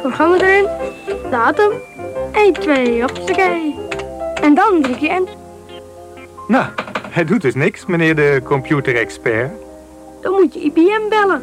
programma 0.00 0.40
erin, 0.40 0.66
datum, 1.30 1.72
1, 2.32 2.52
2, 2.52 3.00
hoppakee. 3.00 3.74
En 4.42 4.54
dan 4.54 4.82
druk 4.82 4.98
je 4.98 5.08
in. 5.08 5.28
Nou, 6.48 6.66
hij 7.10 7.24
doet 7.24 7.40
dus 7.42 7.54
niks, 7.54 7.86
meneer 7.86 8.14
de 8.16 8.40
computerexpert. 8.44 9.50
Dan 10.20 10.32
moet 10.32 10.54
je 10.54 10.60
IBM 10.60 11.08
bellen. 11.08 11.42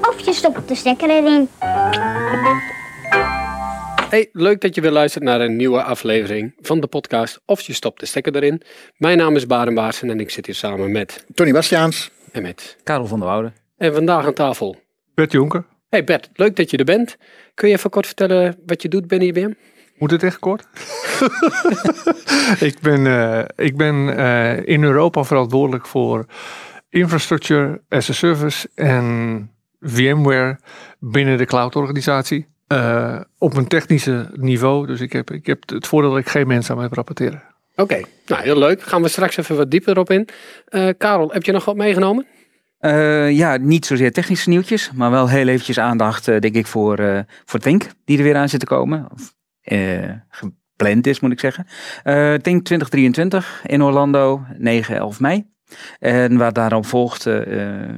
Of 0.00 0.20
je 0.20 0.32
stopt 0.32 0.68
de 0.68 0.74
stekker 0.74 1.10
erin. 1.10 1.48
Hey, 4.10 4.28
leuk 4.32 4.60
dat 4.60 4.74
je 4.74 4.80
weer 4.80 4.90
luistert 4.90 5.24
naar 5.24 5.40
een 5.40 5.56
nieuwe 5.56 5.82
aflevering 5.82 6.54
van 6.60 6.80
de 6.80 6.86
podcast 6.86 7.40
Of 7.44 7.60
je 7.60 7.72
stopt 7.72 8.00
de 8.00 8.06
stekker 8.06 8.36
erin. 8.36 8.62
Mijn 8.96 9.18
naam 9.18 9.36
is 9.36 9.46
Baren 9.46 9.74
Baarsen 9.74 10.10
en 10.10 10.20
ik 10.20 10.30
zit 10.30 10.46
hier 10.46 10.54
samen 10.54 10.92
met 10.92 11.24
Tony 11.34 11.52
Bastiaans. 11.52 12.10
en 12.32 12.42
met. 12.42 12.76
Karel 12.82 13.06
van 13.06 13.18
der 13.18 13.28
Woude. 13.28 13.52
En 13.76 13.94
vandaag 13.94 14.26
aan 14.26 14.34
tafel. 14.34 14.76
Bert 15.14 15.32
Jonker. 15.32 15.64
Hey 15.88 16.04
Bert, 16.04 16.30
leuk 16.32 16.56
dat 16.56 16.70
je 16.70 16.76
er 16.76 16.84
bent. 16.84 17.16
Kun 17.54 17.68
je 17.68 17.74
even 17.74 17.90
kort 17.90 18.06
vertellen 18.06 18.56
wat 18.66 18.82
je 18.82 18.88
doet 18.88 19.06
binnen 19.06 19.28
IBM? 19.28 19.52
Moet 19.98 20.10
het 20.10 20.22
echt 20.22 20.38
kort? 20.38 20.66
ik 22.68 22.80
ben, 22.80 23.06
eh, 23.06 23.44
ik 23.66 23.76
ben 23.76 24.16
eh, 24.16 24.66
in 24.66 24.82
Europa 24.82 25.24
verantwoordelijk 25.24 25.86
voor 25.86 26.26
infrastructure 26.90 27.82
as 27.88 28.10
a 28.10 28.12
service 28.12 28.68
en 28.74 29.50
VMware 29.80 30.58
binnen 30.98 31.38
de 31.38 31.44
cloud-organisatie. 31.44 32.46
Eh, 32.66 33.20
op 33.38 33.56
een 33.56 33.66
technische 33.66 34.30
niveau. 34.32 34.86
Dus 34.86 35.00
ik 35.00 35.12
heb, 35.12 35.30
ik 35.30 35.46
heb 35.46 35.68
het 35.68 35.86
voordeel 35.86 36.10
dat 36.10 36.18
ik 36.18 36.28
geen 36.28 36.46
mensen 36.46 36.70
aan 36.70 36.76
me 36.76 36.82
heb 36.82 36.92
rapporteren. 36.92 37.42
Oké, 37.76 38.00
nou 38.26 38.42
heel 38.42 38.58
leuk. 38.58 38.82
Gaan 38.82 39.02
we 39.02 39.08
straks 39.08 39.36
even 39.36 39.56
wat 39.56 39.70
dieper 39.70 39.98
op 39.98 40.10
in. 40.10 40.28
Karel, 40.98 41.30
heb 41.30 41.42
je 41.42 41.52
nog 41.52 41.64
wat 41.64 41.76
meegenomen? 41.76 42.26
Eh, 42.86 43.30
ja, 43.30 43.56
niet 43.56 43.86
zozeer 43.86 44.12
technische 44.12 44.48
nieuwtjes, 44.48 44.90
maar 44.94 45.10
wel 45.10 45.28
heel 45.28 45.46
eventjes 45.46 45.78
aandacht, 45.78 46.28
eh, 46.28 46.40
denk 46.40 46.54
ik, 46.54 46.66
voor, 46.66 46.98
eh 46.98 47.20
voor 47.44 47.60
Twink, 47.60 47.90
die 48.04 48.18
er 48.18 48.24
weer 48.24 48.36
aan 48.36 48.48
zit 48.48 48.60
te 48.60 48.66
komen. 48.66 49.08
Of, 49.12 49.34
gepland 50.28 51.06
is, 51.06 51.20
moet 51.20 51.32
ik 51.32 51.40
zeggen. 51.40 51.66
Twink 52.42 52.64
2023 52.64 53.62
in 53.66 53.82
Orlando, 53.82 54.44
9, 54.58 54.96
11 54.96 55.20
mei. 55.20 55.55
En 55.98 56.36
wat 56.36 56.54
daarop 56.54 56.86
volgt, 56.86 57.26
eh, 57.26 57.42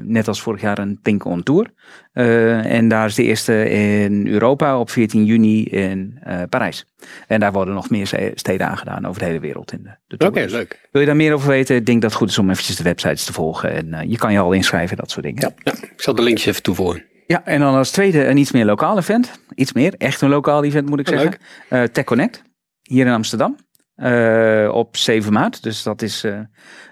net 0.02 0.28
als 0.28 0.42
vorig 0.42 0.60
jaar, 0.60 0.78
een 0.78 0.98
Think 1.02 1.24
on 1.24 1.42
Tour. 1.42 1.66
Eh, 2.12 2.72
en 2.74 2.88
daar 2.88 3.06
is 3.06 3.14
de 3.14 3.22
eerste 3.22 3.70
in 3.70 4.26
Europa 4.26 4.78
op 4.78 4.90
14 4.90 5.24
juni 5.24 5.64
in 5.64 6.18
eh, 6.22 6.42
Parijs. 6.48 6.86
En 7.26 7.40
daar 7.40 7.52
worden 7.52 7.74
nog 7.74 7.90
meer 7.90 8.06
ste- 8.06 8.32
steden 8.34 8.66
aangedaan 8.66 9.06
over 9.06 9.20
de 9.20 9.26
hele 9.26 9.40
wereld 9.40 9.72
in 9.72 9.82
de, 9.82 9.96
de 10.06 10.14
Oké, 10.26 10.32
tour. 10.32 10.46
Dus 10.46 10.52
leuk. 10.56 10.88
Wil 10.92 11.00
je 11.00 11.06
daar 11.06 11.16
meer 11.16 11.32
over 11.32 11.48
weten? 11.48 11.76
Ik 11.76 11.86
denk 11.86 12.00
dat 12.02 12.10
het 12.10 12.18
goed 12.20 12.28
is 12.30 12.38
om 12.38 12.50
eventjes 12.50 12.76
de 12.76 12.82
websites 12.82 13.24
te 13.24 13.32
volgen. 13.32 13.72
En 13.72 14.08
je 14.10 14.16
kan 14.18 14.32
je 14.32 14.38
al 14.38 14.52
inschrijven, 14.52 14.96
dat 14.96 15.10
soort 15.10 15.24
dingen. 15.24 15.42
Ja. 15.42 15.72
Ja, 15.72 15.78
ik 15.82 15.92
zal 16.02 16.14
de 16.14 16.22
linkjes 16.22 16.46
even 16.46 16.62
toevoegen. 16.62 17.04
Ja, 17.26 17.44
en 17.44 17.60
dan 17.60 17.74
als 17.74 17.90
tweede 17.90 18.26
een 18.26 18.36
iets 18.36 18.52
meer 18.52 18.64
lokaal 18.64 18.98
event. 18.98 19.30
Iets 19.54 19.72
meer, 19.72 19.94
echt 19.98 20.20
een 20.20 20.28
lokaal 20.28 20.64
event 20.64 20.88
moet 20.88 21.00
ik 21.00 21.08
Oh, 21.08 21.18
zeggen. 21.18 21.38
Eh 21.68 21.82
Tech 21.82 22.04
Connect, 22.04 22.42
hier 22.82 23.06
in 23.06 23.12
Amsterdam. 23.12 23.56
Eh, 23.98 24.70
op 24.72 24.96
7 24.96 25.32
maart, 25.32 25.62
dus 25.62 25.82
dat 25.82 26.02
is 26.02 26.24
eh, 26.24 26.38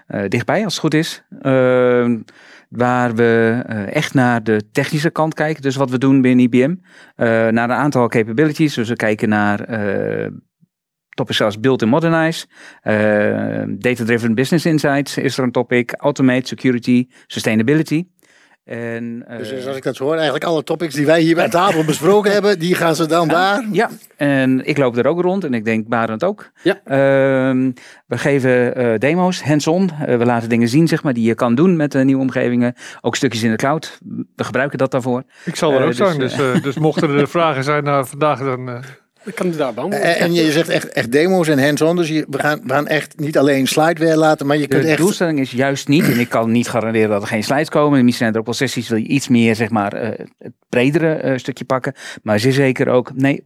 eh, 0.07 0.29
dichtbij 0.29 0.63
als 0.63 0.73
het 0.73 0.81
goed 0.81 0.93
is. 0.93 1.23
Eh, 1.41 2.11
waar 2.69 3.15
we 3.15 3.61
echt 3.91 4.13
naar 4.13 4.43
de 4.43 4.69
technische 4.71 5.09
kant 5.09 5.33
kijken. 5.33 5.61
Dus 5.61 5.75
wat 5.75 5.89
we 5.89 5.97
doen 5.97 6.21
binnen 6.21 6.45
IBM. 6.45 6.75
naar 7.15 7.69
een 7.69 7.71
aantal 7.71 8.07
capabilities. 8.07 8.73
Dus 8.73 8.89
we 8.89 8.95
kijken 8.95 9.29
naar 9.29 9.57
topics 11.09 11.37
zoals 11.37 11.59
Build 11.59 11.81
and 11.81 11.91
Modernize. 11.91 12.45
Data-driven 13.77 14.35
Business 14.35 14.65
Insights 14.65 15.17
is 15.17 15.37
er 15.37 15.43
een 15.43 15.51
topic. 15.51 15.93
Automate, 15.97 16.47
Security, 16.47 17.07
Sustainability. 17.27 18.07
En, 18.67 19.23
eh, 19.27 19.37
Dus 19.37 19.67
als 19.67 19.75
ik 19.75 19.83
dat 19.83 19.95
zo 19.95 20.03
hoor, 20.03 20.13
eigenlijk 20.13 20.43
alle 20.43 20.63
topics 20.63 20.93
die 20.95 21.05
wij 21.05 21.21
hier 21.21 21.41
aan 21.41 21.49
tafel 21.49 21.85
besproken 21.85 22.31
hebben, 22.31 22.59
die 22.59 22.75
gaan 22.75 22.95
ze 22.95 23.05
dan 23.05 23.27
daar. 23.27 23.65
Ja, 23.71 23.89
en 24.17 24.65
ik 24.65 24.77
loop 24.77 24.97
er 24.97 25.07
ook 25.07 25.21
rond 25.21 25.43
en 25.43 25.53
ik 25.53 25.65
denk 25.65 25.87
Barend 25.87 26.23
ook. 26.23 26.51
Ja. 26.63 26.79
Ehm, 26.85 27.71
we 28.05 28.17
geven 28.17 28.75
eh, 28.75 28.99
demo's, 28.99 29.41
hands-on. 29.43 29.91
Eh, 30.05 30.17
we 30.17 30.25
laten 30.25 30.49
dingen 30.49 30.67
zien 30.67 30.87
zeg 30.87 31.03
maar, 31.03 31.13
die 31.13 31.27
je 31.27 31.35
kan 31.35 31.55
doen 31.55 31.75
met 31.75 31.91
de 31.91 32.03
nieuwe 32.03 32.21
omgevingen. 32.21 32.73
Ook 33.01 33.15
stukjes 33.15 33.43
in 33.43 33.51
de 33.51 33.55
cloud. 33.55 33.99
We 34.35 34.43
gebruiken 34.43 34.77
dat 34.77 34.91
daarvoor. 34.91 35.23
Ik 35.45 35.55
zal 35.55 35.71
er 35.71 35.77
Eh, 35.77 35.83
ook 35.83 35.87
dus, 35.87 35.97
zijn, 35.97 36.19
dus, 36.19 36.33
eh, 36.33 36.63
dus 36.63 36.77
mochten 36.77 37.09
er 37.09 37.27
vragen 37.37 37.63
zijn 37.63 37.83
naar 37.83 38.05
vandaag, 38.05 38.39
dan... 38.39 38.83
eh, 39.27 39.33
Ik 39.33 39.35
kan 39.35 39.51
daar 39.51 39.73
beantwoorden. 39.73 40.15
En, 40.15 40.19
en 40.19 40.33
je 40.33 40.51
zegt 40.51 40.69
echt, 40.69 40.89
echt 40.89 41.11
demo's 41.11 41.47
en 41.47 41.63
hands-on. 41.63 41.95
Dus 41.95 42.07
je, 42.07 42.25
we, 42.29 42.39
gaan, 42.39 42.61
we 42.63 42.73
gaan 42.73 42.87
echt 42.87 43.19
niet 43.19 43.37
alleen 43.37 43.67
slideware 43.67 44.17
laten, 44.17 44.47
maar 44.47 44.57
je 44.57 44.67
kunt 44.67 44.81
De 44.83 44.87
echt... 44.89 44.97
doelstelling 44.97 45.39
is 45.39 45.51
juist 45.51 45.87
niet, 45.87 46.03
en 46.03 46.19
ik 46.19 46.29
kan 46.29 46.51
niet 46.51 46.69
garanderen 46.69 47.09
dat 47.09 47.21
er 47.21 47.27
geen 47.27 47.43
slides 47.43 47.69
komen. 47.69 47.91
Misschien 47.91 48.13
zijn 48.17 48.33
er 48.33 48.39
ook 48.39 48.45
wel 48.45 48.53
sessies, 48.55 48.89
wil 48.89 48.97
je 48.97 49.07
iets 49.07 49.27
meer 49.27 49.55
zeg 49.55 49.69
maar, 49.69 49.93
eh, 49.93 50.25
het 50.37 50.53
bredere 50.69 51.13
eh, 51.13 51.37
stukje 51.37 51.65
pakken. 51.65 51.93
Maar 52.23 52.39
zeer 52.39 52.53
zeker 52.53 52.87
ook, 52.87 53.11
nee, 53.15 53.43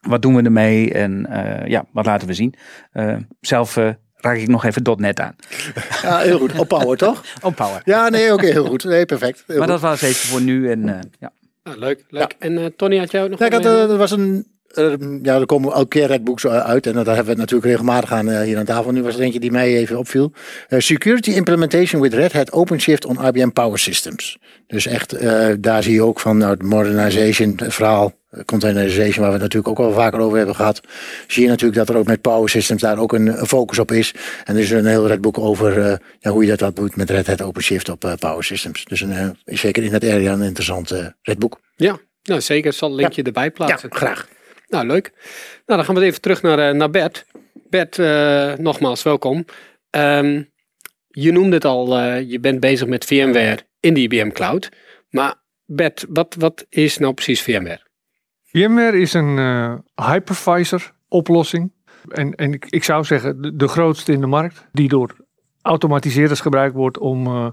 wat 0.00 0.22
doen 0.22 0.36
we 0.36 0.42
ermee 0.42 0.92
en 0.92 1.26
eh, 1.26 1.68
ja, 1.68 1.84
wat 1.92 2.06
laten 2.06 2.28
we 2.28 2.34
zien. 2.34 2.54
Eh, 2.92 3.16
zelf 3.40 3.76
eh, 3.76 3.88
raak 4.16 4.36
ik 4.36 4.48
nog 4.48 4.64
even 4.64 4.96
.NET 4.96 5.20
aan. 5.20 5.36
Ja, 6.02 6.18
heel 6.18 6.38
goed. 6.38 6.58
Op 6.58 6.68
power, 6.68 6.96
toch? 6.96 7.22
Op 7.42 7.54
Power. 7.56 7.82
Ja, 7.84 8.08
nee, 8.08 8.32
oké, 8.32 8.46
heel 8.46 8.64
goed. 8.66 8.84
Nee, 8.84 9.06
perfect. 9.06 9.44
Heel 9.46 9.58
Maar 9.58 9.68
goed. 9.68 9.80
dat 9.80 9.90
was 9.90 10.02
even 10.02 10.28
voor 10.28 10.40
nu 10.40 10.70
en 10.70 10.88
eh, 10.88 10.98
ja. 11.18 11.32
Nou, 11.64 11.78
leuk, 11.78 12.04
leuk. 12.08 12.34
En 12.38 12.58
eh, 12.58 12.64
Tony, 12.76 12.98
had 12.98 13.10
jij 13.10 13.22
ook 13.22 13.30
nog 13.30 13.38
Ja, 13.38 13.46
ik 13.46 13.52
had, 13.52 13.64
eh, 13.64 13.90
er 13.90 13.96
was 13.96 14.10
een... 14.10 14.46
eh, 14.74 14.92
ja, 15.22 15.38
er 15.38 15.46
komen 15.46 15.72
elke 15.72 15.88
keer 15.88 16.06
Redbooks 16.06 16.46
uit 16.46 16.86
en 16.86 16.92
daar 16.92 17.04
hebben 17.04 17.24
we 17.24 17.30
het 17.30 17.38
natuurlijk 17.38 17.70
regelmatig 17.70 18.12
aan 18.12 18.30
eh, 18.30 18.40
hier 18.40 18.58
aan 18.58 18.64
tafel. 18.64 18.92
Nu 18.92 19.02
was 19.02 19.14
er 19.14 19.20
eentje 19.20 19.40
die 19.40 19.50
mij 19.50 19.76
even 19.76 19.98
opviel. 19.98 20.32
Eh, 20.68 20.78
Security 20.78 21.30
Implementation 21.30 22.02
with 22.02 22.14
Red 22.14 22.32
Hat 22.32 22.52
OpenShift 22.52 23.04
on 23.04 23.24
IBM 23.26 23.48
Power 23.50 23.78
Systems. 23.78 24.38
Dus 24.66 24.86
echt, 24.86 25.12
eh, 25.12 25.48
daar 25.58 25.82
zie 25.82 25.94
je 25.94 26.02
ook 26.02 26.20
van 26.20 26.36
nou, 26.36 26.50
het 26.50 26.62
modernization 26.62 27.58
verhaal, 27.66 28.12
eh, 28.30 28.40
containerization, 28.44 29.16
waar 29.20 29.26
we 29.26 29.32
het 29.32 29.42
natuurlijk 29.42 29.68
ook 29.80 29.86
al 29.86 29.92
vaker 29.92 30.20
over 30.20 30.36
hebben 30.36 30.54
gehad. 30.54 30.80
Zie 31.26 31.42
je 31.42 31.48
natuurlijk 31.48 31.78
dat 31.78 31.88
er 31.88 31.96
ook 31.96 32.06
met 32.06 32.20
Power 32.20 32.48
Systems 32.48 32.80
daar 32.82 32.98
ook 32.98 33.12
een, 33.12 33.26
een 33.26 33.46
focus 33.46 33.78
op 33.78 33.92
is. 33.92 34.14
En 34.44 34.54
er 34.54 34.60
is 34.60 34.70
een 34.70 34.86
heel 34.86 35.06
Redbook 35.06 35.38
over 35.38 35.80
eh, 35.80 35.96
ja, 36.20 36.30
hoe 36.30 36.46
je 36.46 36.56
dat, 36.56 36.76
doet 36.76 36.96
met 36.96 37.10
Red 37.10 37.26
Hat 37.26 37.42
OpenShift 37.42 37.88
op 37.88 38.04
eh, 38.04 38.12
Power 38.18 38.44
Systems. 38.44 38.84
Dus 38.84 39.00
een, 39.00 39.12
eh, 39.12 39.28
zeker 39.44 39.82
in 39.82 39.90
dat 39.90 40.04
area 40.04 40.32
een 40.32 40.42
interessant 40.42 40.90
eh 40.90 41.06
Redbook. 41.22 41.60
Ja, 41.76 41.98
nou 42.22 42.40
zeker. 42.40 42.70
Ik 42.70 42.76
zal 42.76 42.88
een 42.88 42.94
linkje 42.94 43.22
erbij 43.22 43.44
Ja, 43.44 43.50
plaatsen. 43.50 43.94
graag. 43.94 44.28
Nou, 44.72 44.86
leuk. 44.86 45.12
Nou, 45.66 45.78
dan 45.78 45.84
gaan 45.84 45.94
we 45.94 46.00
even 46.00 46.20
terug 46.20 46.42
naar, 46.42 46.58
eh, 46.58 46.74
naar 46.74 46.90
Bert. 46.90 47.26
Bert, 47.70 47.98
eh, 47.98 48.54
nogmaals 48.54 49.02
welkom. 49.02 49.44
Ehm, 49.90 50.42
je 51.08 51.32
noemde 51.32 51.54
het 51.54 51.64
al, 51.64 51.98
eh, 51.98 52.30
je 52.30 52.40
bent 52.40 52.60
bezig 52.60 52.88
met 52.88 53.04
VMware 53.04 53.58
in 53.80 53.94
de 53.94 54.00
IBM 54.00 54.30
Cloud. 54.30 54.68
Maar 55.10 55.34
Bert, 55.64 56.06
wat, 56.08 56.34
wat 56.38 56.66
is 56.68 56.98
nou 56.98 57.14
precies 57.14 57.42
VMware? 57.42 57.86
VMware 58.44 59.00
is 59.00 59.12
een 59.12 59.36
hypervisor 59.94 60.92
oplossing. 61.08 61.72
En, 62.08 62.34
en 62.34 62.52
ik, 62.52 62.66
ik 62.68 62.84
zou 62.84 63.04
zeggen 63.04 63.58
de, 63.58 63.68
grootste 63.68 64.12
in 64.12 64.20
de 64.20 64.26
markt. 64.26 64.66
Die 64.72 64.88
door 64.88 65.16
automatiseerders 65.62 66.40
gebruikt 66.40 66.74
wordt 66.74 66.98
om 66.98 67.52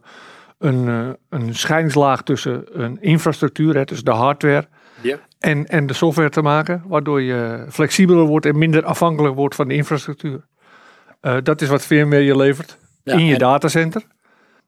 een, 0.59 0.87
eh, 0.87 1.09
een 1.29 1.55
scheidingslaag 1.55 2.23
tussen 2.23 2.83
een 2.83 3.01
infrastructuur, 3.01 3.85
dus 3.85 4.03
de 4.03 4.11
hardware, 4.11 4.67
Ja. 5.01 5.19
en, 5.39 5.65
en 5.67 5.87
de 5.87 5.93
software 5.93 6.29
te 6.29 6.41
maken. 6.41 6.83
Waardoor 6.87 7.21
je 7.21 7.65
flexibeler 7.69 8.23
wordt 8.25 8.45
en 8.45 8.57
minder 8.57 8.83
afhankelijk 8.83 9.35
wordt 9.35 9.55
van 9.55 9.67
de 9.67 9.73
infrastructuur. 9.73 10.45
Eh, 11.21 11.37
dat 11.43 11.61
is 11.61 11.67
wat 11.67 11.85
VMware 11.85 12.23
je 12.23 12.35
levert 12.37 12.77
Ja, 13.03 13.13
in 13.13 13.25
je 13.25 13.33
en- 13.33 13.39
datacenter. 13.39 14.03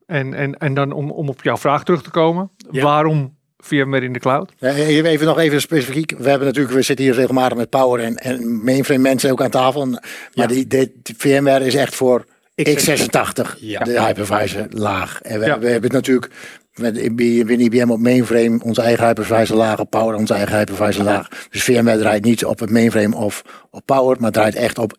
En, 0.05 0.33
en, 0.33 0.57
en 0.57 0.73
dan 0.73 0.91
om, 0.91 1.11
om 1.11 1.29
op 1.29 1.43
jouw 1.43 1.57
vraag 1.57 1.83
terug 1.83 2.03
te 2.03 2.09
komen. 2.09 2.51
Ja. 2.71 2.83
Waarom 2.83 3.35
VMware 3.57 4.05
in 4.05 4.13
de 4.13 4.19
cloud? 4.19 4.51
Even 4.59 5.05
even 5.05 5.25
nog 5.25 5.37
even 5.39 5.61
specifiek. 5.61 6.13
We 6.17 6.29
hebben 6.29 6.47
natuurlijk, 6.47 6.75
we 6.75 6.81
zitten 6.81 7.05
hier 7.05 7.13
regelmatig 7.13 7.57
met 7.57 7.69
Power 7.69 8.03
en, 8.03 8.15
en 8.15 8.63
mainframe 8.63 9.01
mensen 9.01 9.31
ook 9.31 9.41
aan 9.41 9.49
tafel. 9.49 9.85
Maar 9.87 10.01
Ja. 10.31 10.45
die, 10.47 10.67
die, 10.67 10.99
die 11.03 11.15
VMware 11.17 11.65
is 11.65 11.75
echt 11.75 11.95
voor 11.95 12.25
x86, 12.69 13.57
Ja. 13.59 13.79
de 13.83 14.01
hypervisor 14.01 14.65
laag. 14.69 15.21
En 15.21 15.39
we, 15.39 15.45
Ja. 15.45 15.59
we 15.59 15.65
hebben 15.67 15.83
het 15.83 15.91
natuurlijk 15.91 16.31
met 16.73 17.15
binnen 17.15 17.59
IBM 17.59 17.89
op 17.89 17.99
mainframe 17.99 18.63
onze 18.63 18.81
eigen 18.81 19.05
hypervisor 19.05 19.57
laag, 19.57 19.79
op 19.79 19.89
Power 19.89 20.15
onze 20.15 20.33
eigen 20.33 20.57
hypervisor 20.57 21.03
laag. 21.03 21.27
Dus 21.49 21.63
VMware 21.63 21.99
draait 21.99 22.23
niet 22.23 22.45
op 22.45 22.59
het 22.59 22.69
mainframe 22.69 23.15
of 23.15 23.65
op 23.69 23.85
Power, 23.85 24.17
maar 24.19 24.31
draait 24.31 24.55
echt 24.55 24.77
op 24.77 24.97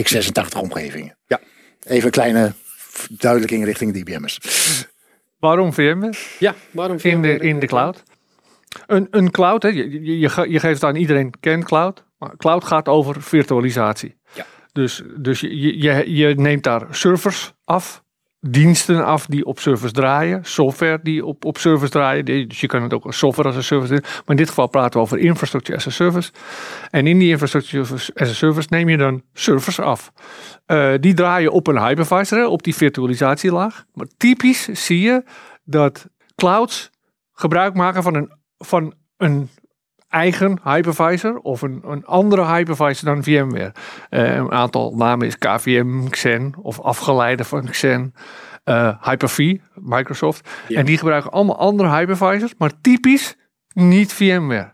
x86 0.00 0.58
omgevingen. 0.60 1.16
Ja. 1.26 1.40
Even 1.86 2.04
een 2.04 2.10
kleine 2.10 2.52
duidelijking 3.08 3.64
richting 3.64 3.92
de 3.92 3.98
IBM'ers. 3.98 4.38
Waarom 5.38 5.72
VMware? 5.72 6.14
Ja, 6.38 6.54
waarom 6.70 6.96
in 7.02 7.22
de, 7.22 7.28
VMware 7.28 7.48
in 7.48 7.58
de 7.58 7.66
cloud. 7.66 8.02
Een, 8.86 9.06
een 9.10 9.30
cloud, 9.30 9.62
hè, 9.62 9.68
je, 9.68 10.02
je, 10.02 10.18
je 10.18 10.28
ge- 10.28 10.50
je 10.50 10.60
geeft 10.60 10.80
het 10.80 10.84
aan 10.90 10.96
iedereen 10.96 11.32
kent 11.40 11.64
cloud. 11.64 12.04
Maar 12.18 12.36
cloud 12.36 12.64
gaat 12.64 12.88
over 12.88 13.22
virtualisatie. 13.22 14.16
Ja. 14.34 14.46
Dus, 14.72 15.02
dus 15.16 15.40
je, 15.40 15.78
je, 15.78 16.12
je 16.14 16.34
neemt 16.34 16.62
daar 16.64 16.86
servers 16.90 17.52
af, 17.64 18.03
diensten 18.48 19.04
af 19.04 19.26
die 19.26 19.44
op 19.44 19.60
servers 19.60 19.92
draaien, 19.92 20.44
software 20.44 20.98
die 21.02 21.24
op, 21.24 21.44
op 21.44 21.58
servers 21.58 21.90
draaien. 21.90 22.24
Dus 22.24 22.60
je 22.60 22.66
kan 22.66 22.82
het 22.82 22.94
ook 22.94 23.04
als 23.04 23.18
software 23.18 23.48
als 23.48 23.56
een 23.56 23.64
service 23.64 23.92
doen. 23.92 24.02
Maar 24.02 24.22
in 24.26 24.36
dit 24.36 24.48
geval 24.48 24.68
praten 24.68 24.92
we 24.92 25.06
over 25.06 25.18
infrastructure 25.18 25.76
as 25.76 25.86
a 25.86 25.90
service. 25.90 26.32
En 26.90 27.06
in 27.06 27.18
die 27.18 27.30
infrastructure 27.30 27.94
as 28.14 28.28
a 28.28 28.34
service 28.34 28.68
neem 28.70 28.88
je 28.88 28.96
dan 28.96 29.22
servers 29.32 29.80
af. 29.80 30.12
Eh, 30.66 30.92
die 31.00 31.14
draaien 31.14 31.52
op 31.52 31.66
een 31.66 31.82
hypervisor, 31.86 32.46
op 32.46 32.62
die 32.62 32.74
virtualisatielaag. 32.74 33.84
Maar 33.94 34.06
typisch 34.16 34.64
zie 34.64 35.00
je 35.00 35.22
dat 35.64 36.06
clouds 36.34 36.90
gebruik 37.32 37.74
maken 37.74 38.02
van 38.02 38.14
een, 38.14 38.32
van 38.58 38.94
een 39.16 39.48
eigen 40.14 40.58
hypervisor 40.62 41.38
of 41.38 41.62
een, 41.62 41.80
een 41.86 42.04
andere 42.04 42.46
hypervisor 42.46 43.14
dan 43.14 43.22
VMware. 43.24 43.72
Eh, 44.08 44.34
een 44.34 44.50
aantal 44.52 44.94
namen 44.96 45.26
is 45.26 45.38
KVM, 45.38 46.08
Xen 46.08 46.54
of 46.62 46.80
afgeleide 46.80 47.44
van 47.44 47.64
Xen. 47.70 48.14
eh 48.64 49.02
Hyper-V, 49.08 49.56
Microsoft. 49.74 50.48
Ja. 50.68 50.78
En 50.78 50.86
die 50.86 50.98
gebruiken 50.98 51.30
allemaal 51.30 51.58
andere 51.58 51.88
hypervisors, 51.88 52.54
maar 52.58 52.80
typisch 52.80 53.36
niet 53.72 54.12
VMware. 54.12 54.72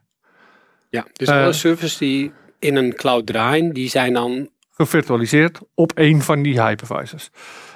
Ja, 0.88 1.06
dus 1.12 1.28
Eh, 1.28 1.42
alle 1.42 1.52
servers 1.52 1.96
die 1.98 2.32
in 2.58 2.76
een 2.76 2.94
cloud 2.94 3.26
draaien, 3.26 3.72
die 3.72 3.88
zijn 3.88 4.12
dan... 4.12 4.48
gevirtualiseerd 4.70 5.60
op 5.74 5.92
een 5.94 6.22
van 6.22 6.42
die 6.42 6.62
hypervisors. 6.62 7.30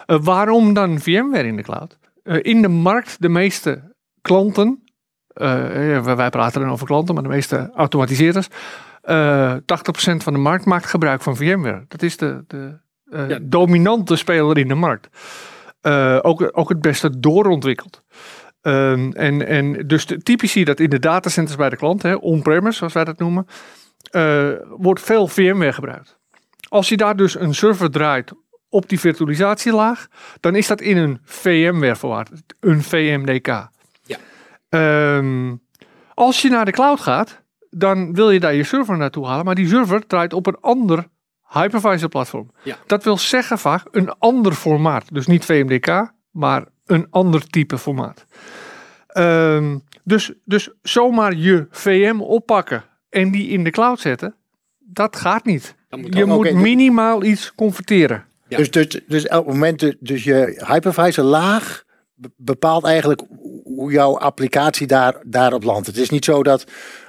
Waarom 0.07 0.75
dan 0.75 1.01
VMware 1.01 1.47
in 1.47 1.57
de 1.57 1.63
cloud? 1.63 1.99
In 2.43 2.63
de 2.63 2.69
markt, 2.69 3.17
de 3.23 3.29
meeste 3.29 3.95
klanten, 4.23 4.84
wij 5.35 6.03
wij 6.17 6.31
praten 6.31 6.61
dan 6.61 6.71
over 6.71 6.87
klanten, 6.87 7.15
maar 7.15 7.23
de 7.23 7.29
meeste 7.29 7.71
automatiseerders, 7.75 8.49
eh 9.03 9.55
80% 9.55 9.57
van 10.23 10.33
de 10.33 10.39
markt 10.39 10.65
maakt 10.65 10.87
gebruik 10.87 11.23
van 11.23 11.37
VMware. 11.37 11.85
Dat 11.89 12.03
is 12.03 12.17
de, 12.17 12.45
de 12.47 12.79
eh, 13.11 13.29
Ja. 13.29 13.39
dominante 13.43 14.17
speler 14.17 14.59
in 14.59 14.69
de 14.69 14.75
markt. 14.75 15.09
Eh, 15.81 16.19
ook, 16.23 16.51
ook 16.53 16.69
het 16.69 16.81
beste 16.81 17.19
doorontwikkeld. 17.21 18.03
Ehm, 18.61 19.11
en, 19.11 19.47
en 19.47 19.87
dus 19.87 20.07
de, 20.07 20.19
typisch 20.19 20.53
zie 20.53 20.61
je 20.61 20.67
dat 20.67 20.81
in 20.81 20.91
de 20.91 20.99
datacenters 20.99 21.57
bij 21.57 21.69
de 21.71 21.77
klant, 21.77 22.17
on-premise 22.17 22.77
zoals 22.79 22.93
wij 22.93 23.05
dat 23.05 23.19
noemen, 23.19 23.47
eh, 24.11 24.49
wordt 24.77 25.01
veel 25.01 25.29
VMware 25.29 25.73
gebruikt. 25.73 26.19
Als 26.69 26.89
je 26.89 26.97
daar 26.97 27.17
dus 27.17 27.39
een 27.39 27.55
server 27.55 27.91
draait 27.91 28.33
op 28.69 28.89
die 28.89 29.01
virtualisatielaag, 29.01 30.07
dan 30.41 30.55
is 30.55 30.67
dat 30.67 30.81
in 30.81 30.97
een 30.97 31.21
VMware 31.25 31.97
verwaard, 31.97 32.31
een 32.61 32.83
VMDK. 32.83 33.69
Ehm, 34.75 35.55
als 36.15 36.43
je 36.43 36.49
naar 36.49 36.65
de 36.65 36.71
cloud 36.71 37.01
gaat, 37.01 37.43
dan 37.71 38.15
wil 38.15 38.31
je 38.31 38.41
daar 38.41 38.55
je 38.55 38.65
server 38.65 38.97
naartoe 38.97 39.27
halen, 39.27 39.45
maar 39.45 39.55
die 39.55 39.69
server 39.69 40.07
draait 40.07 40.33
op 40.33 40.47
een 40.47 40.57
ander 40.61 41.07
hypervisor 41.49 42.09
platform. 42.09 42.51
Ja. 42.63 42.77
Dat 42.87 43.05
wil 43.05 43.19
zeggen 43.19 43.59
vaak 43.59 43.83
een 43.91 44.09
ander 44.19 44.53
formaat. 44.53 45.15
Dus 45.15 45.27
niet 45.27 45.45
VMDK, 45.45 46.13
maar 46.31 46.65
een 46.87 47.07
ander 47.11 47.47
type 47.47 47.79
formaat. 47.79 48.25
Ehm, 49.07 49.79
dus, 50.05 50.33
dus 50.45 50.71
zomaar 50.83 51.35
je 51.35 51.67
VM 51.71 52.21
oppakken 52.21 52.85
en 53.11 53.31
die 53.31 53.49
in 53.49 53.65
de 53.65 53.71
cloud 53.71 54.01
zetten, 54.01 54.35
dat 54.79 55.17
gaat 55.17 55.45
niet. 55.45 55.75
Moet 55.91 56.15
Je 56.15 56.25
moet 56.25 56.43
dus- 56.45 56.53
minimaal 56.53 57.25
iets 57.25 57.55
converteren. 57.55 58.25
Ja. 58.49 58.57
Dus, 58.57 58.71
dus, 58.71 59.01
dus 59.07 59.27
elk 59.27 59.47
moment, 59.47 59.81
de- 59.81 59.97
dus 60.01 60.25
je 60.25 60.65
hypervisor 60.67 61.25
laag 61.25 61.85
be- 62.15 62.31
bepaalt 62.37 62.85
eigenlijk 62.85 63.23
hoe 63.77 63.93
jouw 63.93 64.19
applicatie 64.19 64.87
daar, 64.87 65.17
daarop 65.27 65.63
landt. 65.63 65.87
Het 65.87 65.97
is 65.97 66.11
niet 66.11 66.25
zo 66.25 66.43
dat 66.43 66.65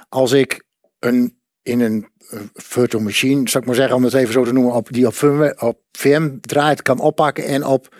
als 0.08 0.32
ik 0.32 0.64
een, 0.98 1.38
in 1.62 1.80
een 1.80 2.08
eh, 2.30 2.40
virtual 2.54 3.02
machine, 3.02 3.48
zou 3.48 3.58
ik 3.62 3.66
maar 3.68 3.78
zeggen, 3.78 3.96
om 3.96 4.04
het 4.04 4.14
even 4.14 4.32
zo 4.32 4.44
te 4.44 4.52
noemen, 4.52 4.72
op, 4.72 4.88
die 4.92 5.06
op 5.06 5.14
VM, 5.14 5.52
op 5.58 5.78
VM 5.92 6.38
draait, 6.40 6.82
kan 6.82 6.98
oppakken 7.00 7.44
en 7.44 7.64
op 7.64 7.94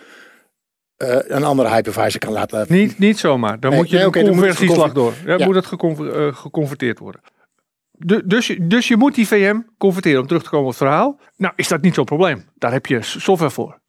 eh, 0.97 1.17
een 1.21 1.43
andere 1.43 1.69
hypervisor 1.69 2.19
kan 2.19 2.31
laten. 2.33 2.65
Niet, 2.69 2.99
niet 2.99 3.17
zomaar. 3.19 3.59
Dan 3.59 3.69
Nee, 3.69 3.79
moet 3.79 3.89
je 3.89 3.95
nee, 3.95 4.03
dan 4.11 4.13
het 4.21 4.29
conversieslag 4.29 4.91
door. 4.93 5.13
Ja, 5.25 5.37
Ja. 5.37 5.45
moet 5.45 5.55
het 5.55 5.65
geconver- 5.65 6.27
eh, 6.27 6.35
geconverteerd 6.35 6.99
worden. 6.99 7.21
Du- 7.91 8.21
dus, 8.25 8.47
je- 8.47 8.67
dus 8.67 8.87
je 8.87 8.97
moet 8.97 9.15
die 9.15 9.27
VM 9.27 9.59
converteren 9.77 10.21
om 10.21 10.27
terug 10.27 10.43
te 10.43 10.49
komen 10.49 10.65
op 10.65 10.71
het 10.71 10.81
verhaal. 10.81 11.19
Nou, 11.35 11.53
is 11.55 11.67
dat 11.67 11.81
niet 11.81 11.93
zo'n 11.93 12.05
probleem. 12.05 12.45
Daar 12.55 12.71
heb 12.71 12.85
je 12.85 13.01
software 13.01 13.51
voor. 13.51 13.79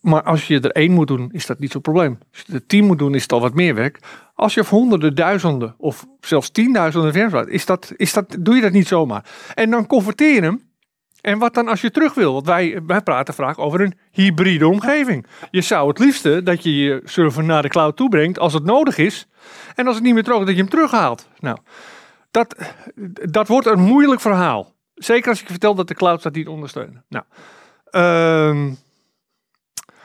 Maar 0.00 0.22
als 0.22 0.46
je 0.46 0.60
er 0.60 0.70
één 0.70 0.92
moet 0.92 1.06
doen, 1.06 1.28
is 1.32 1.46
dat 1.46 1.58
niet 1.58 1.72
zo'n 1.72 1.80
probleem. 1.80 2.18
Als 2.32 2.42
je 2.46 2.52
er 2.52 2.66
tien 2.66 2.84
moet 2.84 2.98
doen, 2.98 3.14
is 3.14 3.22
het 3.22 3.32
al 3.32 3.40
wat 3.40 3.54
meer 3.54 3.74
werk. 3.74 3.98
Als 4.34 4.54
je 4.54 4.64
honderden, 4.64 5.14
duizenden 5.14 5.74
of 5.78 6.06
zelfs 6.20 6.50
tienduizenden 6.50 7.12
VM's 7.12 7.32
laat, 7.32 7.48
is 7.48 7.66
dat, 7.66 7.92
is 7.96 8.12
dat, 8.12 8.36
doe 8.40 8.54
je 8.54 8.60
dat 8.60 8.72
niet 8.72 8.86
zomaar. 8.86 9.24
En 9.54 9.70
dan 9.70 9.86
converteer 9.86 10.42
hem. 10.42 10.68
En 11.20 11.38
wat 11.38 11.54
dan 11.54 11.68
als 11.68 11.80
je 11.80 11.90
terug 11.90 12.14
wil? 12.14 12.32
Want 12.32 12.46
wij, 12.46 12.80
wij 12.86 13.00
praten 13.00 13.34
vaak 13.34 13.58
over 13.58 13.80
een 13.80 13.98
hybride 14.10 14.68
omgeving. 14.68 15.26
Je 15.50 15.60
zou 15.60 15.88
het 15.88 15.98
liefste 15.98 16.42
dat 16.42 16.62
je 16.62 16.76
je 16.76 17.00
server 17.04 17.44
naar 17.44 17.62
de 17.62 17.68
cloud 17.68 17.96
toebrengt 17.96 18.38
als 18.38 18.52
het 18.52 18.64
nodig 18.64 18.98
is. 18.98 19.28
En 19.74 19.86
als 19.86 19.94
het 19.94 20.04
niet 20.04 20.14
meer 20.14 20.22
terug, 20.22 20.38
dat 20.38 20.48
je 20.48 20.54
hem 20.54 20.68
terughaalt. 20.68 21.28
Nou, 21.38 21.58
dat, 22.30 22.56
dat 23.30 23.48
wordt 23.48 23.66
een 23.66 23.80
moeilijk 23.80 24.20
verhaal. 24.20 24.74
Zeker 24.94 25.30
als 25.30 25.40
ik 25.40 25.46
vertel 25.46 25.74
dat 25.74 25.88
de 25.88 25.94
clouds 25.94 26.22
dat 26.22 26.34
niet 26.34 26.48
ondersteunen. 26.48 27.04
Nou, 27.08 27.24
ehm, 27.84 28.72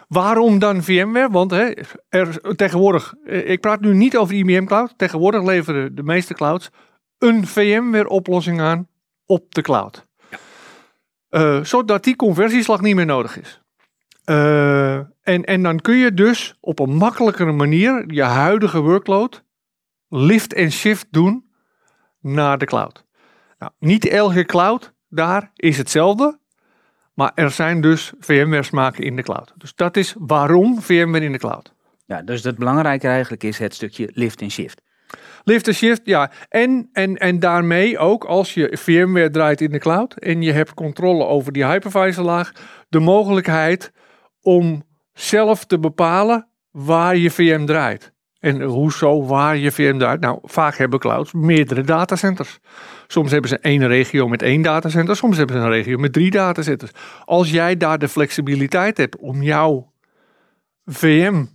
waarom 0.08 0.60
dan 0.60 0.84
VMware? 0.84 1.30
Want 1.30 1.52
hè, 1.52 1.72
er, 2.10 2.56
tegenwoordig, 2.56 3.14
eh, 3.26 3.50
ik 3.50 3.62
praat 3.62 3.82
nu 3.82 3.94
niet 3.94 4.18
over 4.18 4.34
de 4.34 4.40
IBM 4.40 4.66
Cloud. 4.66 4.94
Tegenwoordig 4.98 5.44
leveren 5.44 5.96
de 5.96 6.04
meeste 6.04 6.34
clouds 6.34 6.70
een 7.18 7.48
VMware 7.48 8.10
oplossing 8.10 8.62
aan 8.62 8.88
op 9.26 9.56
de 9.56 9.62
cloud. 9.62 10.06
Eh, 11.30 11.64
zodat 11.64 12.04
die 12.04 12.16
conversieslag 12.16 12.82
niet 12.82 12.96
meer 12.96 13.06
nodig 13.06 13.40
is. 13.40 13.62
Eh, 14.24 14.96
en, 14.96 15.44
en 15.44 15.64
dan 15.64 15.80
kun 15.80 15.96
je 15.96 16.14
dus 16.14 16.58
op 16.60 16.80
een 16.80 16.96
makkelijkere 16.96 17.52
manier 17.52 18.14
je 18.14 18.24
huidige 18.24 18.80
workload 18.80 19.44
lift 20.10 20.54
en 20.54 20.72
shift 20.72 21.08
doen 21.10 21.52
naar 22.22 22.58
de 22.58 22.66
cloud. 22.66 23.06
Nou, 23.60 23.72
niet 23.80 24.08
elke 24.08 24.46
cloud 24.46 24.94
daar 25.10 25.52
is 25.56 25.78
hetzelfde, 25.78 26.40
maar 27.16 27.32
er 27.36 27.52
zijn 27.52 27.82
dus 27.82 28.14
VMware's 28.20 28.70
maken 28.70 29.04
in 29.04 29.16
de 29.16 29.24
cloud. 29.24 29.54
Dus 29.58 29.76
dat 29.76 29.98
is 29.98 30.16
waarom 30.18 30.82
VMware 30.82 31.26
in 31.26 31.32
de 31.32 31.38
cloud. 31.38 31.74
Ja, 32.06 32.22
dus 32.22 32.44
het 32.44 32.58
belangrijke 32.58 33.08
eigenlijk 33.08 33.44
is 33.44 33.58
het 33.58 33.74
stukje 33.74 34.10
lift 34.14 34.42
en 34.42 34.52
shift. 34.52 34.82
Lift 35.44 35.68
en 35.68 35.74
shift, 35.74 36.02
ja. 36.04 36.32
En, 36.50 36.90
en, 36.94 37.16
en 37.16 37.40
daarmee 37.40 37.98
ook 37.98 38.24
als 38.24 38.54
je 38.54 38.78
VMware 38.78 39.30
draait 39.30 39.62
in 39.62 39.72
de 39.72 39.80
cloud 39.80 40.14
en 40.14 40.42
je 40.42 40.52
hebt 40.52 40.74
controle 40.74 41.26
over 41.26 41.52
die 41.52 41.66
hypervisor 41.66 42.24
laag, 42.24 42.52
de 42.90 43.00
mogelijkheid 43.00 43.92
om 44.42 44.84
zelf 45.14 45.66
te 45.66 45.80
bepalen 45.80 46.48
waar 46.72 47.18
je 47.18 47.32
VM 47.32 47.66
draait. 47.66 48.14
En 48.46 48.62
hoezo, 48.62 49.26
waar 49.26 49.58
je 49.58 49.72
VM 49.72 49.98
draait. 49.98 50.20
Nou, 50.20 50.40
vaak 50.44 50.78
hebben 50.78 51.00
clouds 51.00 51.34
meerdere 51.34 51.82
datacenters. 51.82 52.60
Soms 53.08 53.32
hebben 53.32 53.50
ze 53.50 53.58
één 53.58 53.88
regio 53.88 54.28
met 54.28 54.42
één 54.42 54.62
datacenter, 54.62 55.16
soms 55.16 55.38
hebben 55.38 55.56
ze 55.56 55.62
een 55.62 55.70
regio 55.70 55.98
met 55.98 56.14
drie 56.14 56.32
datacenters. 56.32 56.92
Als 57.26 57.52
jij 57.52 57.78
daar 57.78 58.00
de 58.00 58.08
flexibiliteit 58.08 58.98
hebt 58.98 59.18
om 59.18 59.42
jouw 59.42 59.92
VM 60.86 61.46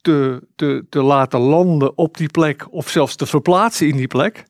te, 0.00 0.46
te, 0.54 0.86
te 0.88 1.02
laten 1.02 1.40
landen 1.40 1.98
op 1.98 2.16
die 2.16 2.28
plek 2.28 2.66
of 2.70 2.88
zelfs 2.88 3.16
te 3.16 3.26
verplaatsen 3.26 3.88
in 3.88 3.96
die 3.96 4.06
plek. 4.06 4.44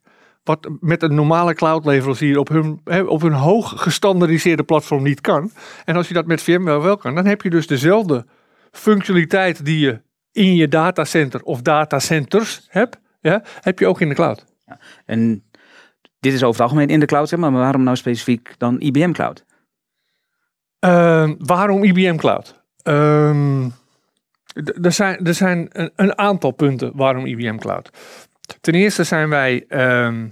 Wat 0.44 0.68
met 0.80 1.02
een 1.02 1.14
normale 1.14 1.54
cloud 1.54 1.84
leverancier 1.84 2.38
op 2.38 2.48
hun, 2.48 2.80
op 3.06 3.22
hun 3.22 3.32
hoog 3.32 3.82
gestandardiseerde 3.82 4.64
platform 4.64 5.02
niet 5.02 5.20
kan. 5.20 5.50
En 5.84 5.96
als 5.96 6.08
je 6.08 6.14
dat 6.14 6.26
met 6.26 6.42
VMware 6.42 6.80
wel 6.80 6.96
kan, 6.96 7.14
dan 7.14 7.26
heb 7.26 7.42
je 7.42 7.50
dus 7.50 7.66
dezelfde 7.66 8.26
functionaliteit 8.70 9.64
die 9.64 9.78
je 9.78 10.04
in 10.36 10.54
je 10.54 10.68
datacenter 10.68 11.42
of 11.42 11.62
datacenters 11.62 12.66
hebt, 12.68 12.98
ja, 13.20 13.42
heb 13.60 13.78
je 13.78 13.86
ook 13.86 14.00
in 14.00 14.08
de 14.08 14.14
cloud. 14.14 14.44
En 15.04 15.44
dit 16.20 16.32
is 16.32 16.42
over 16.42 16.62
het 16.62 16.70
algemeen 16.70 16.88
in 16.88 17.00
de 17.00 17.06
cloud, 17.06 17.28
zeg 17.28 17.38
maar, 17.38 17.52
maar 17.52 17.60
waarom 17.60 17.82
nou 17.82 17.96
specifiek 17.96 18.54
dan 18.58 18.80
IBM 18.80 19.12
Cloud? 19.12 19.44
Ehm, 20.78 21.34
waarom 21.38 21.84
IBM 21.84 22.16
Cloud? 22.16 22.62
Ehm, 22.82 23.68
er 24.82 24.92
zijn, 24.92 25.26
er 25.26 25.34
zijn 25.34 25.68
een, 25.72 25.92
een 25.96 26.18
aantal 26.18 26.50
punten 26.50 26.90
waarom 26.94 27.26
IBM 27.26 27.56
Cloud. 27.56 27.90
Ten 28.60 28.74
eerste 28.74 29.04
zijn 29.04 29.28
wij 29.28 29.64
ehm, 29.68 30.26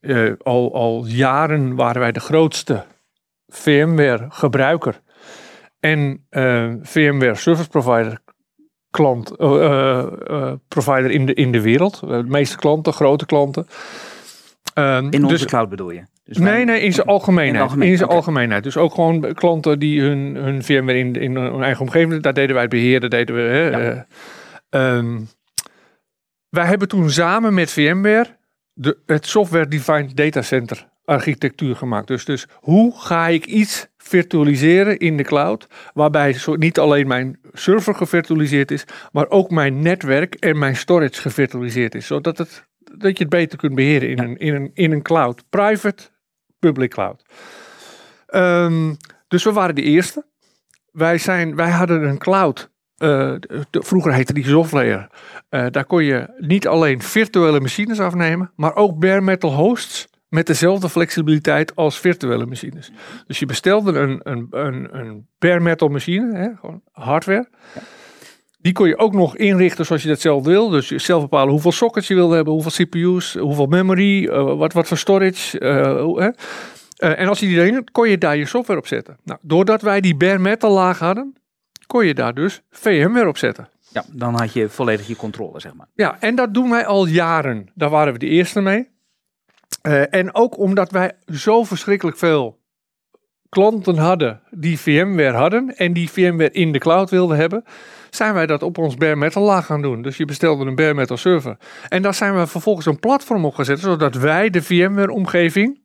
eh, 0.00 0.32
al, 0.42 0.74
al 0.74 1.06
jaren 1.06 1.74
waren 1.74 2.00
wij 2.00 2.12
de 2.12 2.20
grootste 2.20 2.84
VMware 3.48 4.26
gebruiker 4.28 5.00
en 5.80 6.26
eh, 6.28 6.72
VMware 6.82 7.34
service 7.34 7.68
provider 7.68 8.22
klant, 8.94 9.36
eh, 9.36 9.64
eh, 9.64 10.06
eh, 10.26 10.52
provider 10.68 11.10
in 11.10 11.26
de, 11.26 11.34
in 11.34 11.52
de 11.52 11.60
wereld. 11.60 12.00
De 12.00 12.24
meeste 12.26 12.56
klanten, 12.56 12.92
grote 12.92 13.26
klanten. 13.26 13.66
Ehm, 14.74 15.06
In 15.10 15.22
onze 15.24 15.36
dus- 15.36 15.44
cloud 15.46 15.68
bedoel 15.68 15.90
je? 15.90 16.02
Dus 16.24 16.38
wij- 16.38 16.52
Nee, 16.52 16.64
nee, 16.64 16.80
in 16.80 16.92
zijn 16.92 17.06
algemeenheid. 17.06 17.72
In 17.72 17.82
In, 17.82 17.96
zijn 17.96 18.08
algemeenheid. 18.10 18.62
Dus 18.62 18.76
ook 18.76 18.94
gewoon 18.94 19.34
klanten 19.34 19.78
die 19.78 20.00
hun, 20.00 20.34
hun 20.36 20.64
VMware 20.64 20.98
in, 20.98 21.14
in 21.14 21.36
hun 21.36 21.62
eigen 21.62 21.82
omgeving, 21.82 22.22
daar 22.22 22.34
deden 22.34 22.52
wij 22.52 22.62
het 22.62 22.70
beheer, 22.72 23.00
dat 23.00 23.10
deden 23.10 23.34
we. 23.34 23.40
Hè, 23.40 23.68
Ja. 23.68 24.06
eh, 24.70 24.96
ehm, 24.96 25.20
wij 26.48 26.64
hebben 26.66 26.88
toen 26.88 27.10
samen 27.10 27.54
met 27.54 27.70
VMware 27.70 28.36
de, 28.72 28.98
het 29.06 29.26
Software 29.26 29.68
Defined 29.68 30.16
Data 30.16 30.42
Center 30.42 30.88
architectuur 31.04 31.76
gemaakt. 31.76 32.06
Dus, 32.06 32.24
dus 32.24 32.46
hoe 32.54 32.98
ga 33.00 33.28
ik 33.28 33.46
iets 33.46 33.86
virtualiseren 33.96 34.98
in 34.98 35.16
de 35.16 35.22
cloud, 35.22 35.66
waarbij 35.94 36.32
zo 36.32 36.54
niet 36.56 36.78
alleen 36.78 37.06
mijn 37.06 37.38
server 37.52 37.94
gevirtualiseerd 37.94 38.70
is, 38.70 38.84
maar 39.12 39.28
ook 39.28 39.50
mijn 39.50 39.82
netwerk 39.82 40.34
en 40.34 40.58
mijn 40.58 40.76
storage 40.76 41.20
gevirtualiseerd 41.20 41.94
is, 41.94 42.06
zodat 42.06 42.38
het, 42.38 42.66
dat 42.98 43.16
je 43.18 43.24
het 43.24 43.32
beter 43.32 43.58
kunt 43.58 43.74
beheren 43.74 44.08
in, 44.08 44.18
een, 44.18 44.36
in, 44.36 44.54
een, 44.54 44.70
in 44.74 44.92
een 44.92 45.02
cloud. 45.02 45.44
Private, 45.50 46.02
public 46.58 46.90
cloud. 46.90 47.22
Ehm, 48.26 48.94
dus 49.28 49.44
we 49.44 49.52
waren 49.52 49.74
de 49.74 49.82
eerste. 49.82 50.26
Wij, 50.92 51.18
zijn, 51.18 51.56
wij 51.56 51.70
hadden 51.70 52.02
een 52.02 52.18
cloud. 52.18 52.72
eh, 52.94 53.34
de- 53.70 53.82
vroeger 53.82 54.12
heette 54.14 54.32
die 54.32 54.44
software. 54.46 55.10
Eh, 55.48 55.66
daar 55.70 55.84
kon 55.84 56.04
je 56.04 56.34
niet 56.38 56.66
alleen 56.66 57.02
virtuele 57.02 57.60
machines 57.60 58.00
afnemen, 58.00 58.52
maar 58.56 58.74
ook 58.76 58.98
bare 58.98 59.20
metal 59.20 59.52
hosts 59.54 60.06
met 60.34 60.46
dezelfde 60.46 60.88
flexibiliteit 60.88 61.76
als 61.76 61.98
virtuele 61.98 62.46
machines. 62.46 62.92
Dus 63.26 63.38
je 63.38 63.46
bestelde 63.46 63.98
een, 63.98 64.20
een, 64.22 64.46
een, 64.50 64.98
een 64.98 65.26
bare 65.38 65.60
metal 65.60 65.88
machine, 65.88 66.36
hè, 66.36 66.48
gewoon 66.60 66.82
hardware. 66.92 67.48
Die 68.58 68.72
kon 68.72 68.88
je 68.88 68.98
ook 68.98 69.12
nog 69.12 69.36
inrichten 69.36 69.86
zoals 69.86 70.02
je 70.02 70.08
dat 70.08 70.20
zelf 70.20 70.44
wil. 70.44 70.68
Dus 70.68 70.88
je 70.88 70.98
zelf 70.98 71.22
bepalen 71.22 71.52
hoeveel 71.52 71.72
sockets 71.72 72.08
je 72.08 72.14
wil 72.14 72.30
hebben, 72.30 72.52
hoeveel 72.52 72.84
CPU's, 72.84 73.34
hoeveel 73.34 73.66
memory, 73.66 74.26
eh, 74.26 74.56
wat, 74.56 74.72
wat 74.72 74.88
voor 74.88 74.98
storage. 74.98 75.58
eh. 75.58 76.26
Eh, 76.96 77.20
en 77.20 77.28
als 77.28 77.40
je 77.40 77.46
die 77.46 77.56
erin 77.60 77.90
kon 77.92 78.08
je 78.08 78.18
daar 78.18 78.36
je 78.36 78.46
software 78.46 78.78
op 78.78 78.86
zetten. 78.86 79.16
Nou, 79.24 79.38
doordat 79.42 79.82
wij 79.82 80.00
die 80.00 80.16
bare 80.16 80.38
metal 80.38 80.72
laag 80.72 80.98
hadden, 80.98 81.34
kon 81.86 82.06
je 82.06 82.14
daar 82.14 82.34
dus 82.34 82.62
VMware 82.70 83.28
op 83.28 83.36
zetten. 83.38 83.68
Ja, 83.92 84.04
dan 84.12 84.34
had 84.34 84.52
je 84.52 84.68
volledig 84.68 85.06
je 85.06 85.16
controle, 85.16 85.60
zeg 85.60 85.74
maar. 85.74 85.86
Ja, 85.94 86.16
en 86.20 86.34
dat 86.34 86.54
doen 86.54 86.70
wij 86.70 86.86
al 86.86 87.06
jaren. 87.06 87.70
Daar 87.74 87.90
waren 87.90 88.12
we 88.12 88.18
de 88.18 88.26
eerste 88.26 88.60
mee. 88.60 88.88
Eh, 89.84 90.14
en 90.14 90.34
ook 90.34 90.58
omdat 90.58 90.90
wij 90.90 91.12
zo 91.26 91.64
verschrikkelijk 91.64 92.16
veel 92.16 92.58
klanten 93.48 93.96
hadden 93.96 94.40
die 94.50 94.78
VMware 94.78 95.36
hadden 95.36 95.76
en 95.76 95.92
die 95.92 96.10
VMware 96.10 96.50
in 96.50 96.72
de 96.72 96.78
cloud 96.78 97.10
wilden 97.10 97.36
hebben, 97.36 97.64
zijn 98.10 98.34
wij 98.34 98.46
dat 98.46 98.62
op 98.62 98.78
ons 98.78 98.94
bare 98.94 99.16
metal 99.16 99.42
laag 99.42 99.66
gaan 99.66 99.82
doen. 99.82 100.02
Dus 100.02 100.16
je 100.16 100.24
bestelde 100.24 100.64
een 100.64 100.74
bare 100.74 100.94
metal 100.94 101.16
server. 101.16 101.56
En 101.88 102.02
daar 102.02 102.14
zijn 102.14 102.36
we 102.36 102.46
vervolgens 102.46 102.86
een 102.86 102.98
platform 102.98 103.44
op 103.44 103.54
gezet, 103.54 103.80
zodat 103.80 104.14
wij 104.14 104.50
de 104.50 104.62
VMware 104.62 105.12
omgeving 105.12 105.80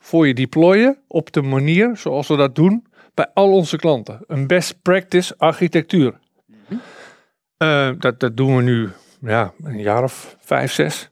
voor 0.00 0.26
je 0.26 0.34
deployen 0.34 0.98
op 1.08 1.32
de 1.32 1.42
manier 1.42 1.96
zoals 1.96 2.28
we 2.28 2.36
dat 2.36 2.54
doen 2.54 2.86
bij 3.14 3.30
al 3.34 3.52
onze 3.52 3.76
klanten. 3.76 4.24
Een 4.26 4.46
best 4.46 4.82
practice 4.82 5.34
architectuur. 5.38 6.18
Eh, 7.56 7.90
dat, 7.98 8.20
dat 8.20 8.36
doen 8.36 8.56
we 8.56 8.62
nu 8.62 8.90
ja, 9.20 9.52
een 9.62 9.80
jaar 9.80 10.02
of 10.02 10.36
vijf, 10.40 10.72
zes. 10.72 11.11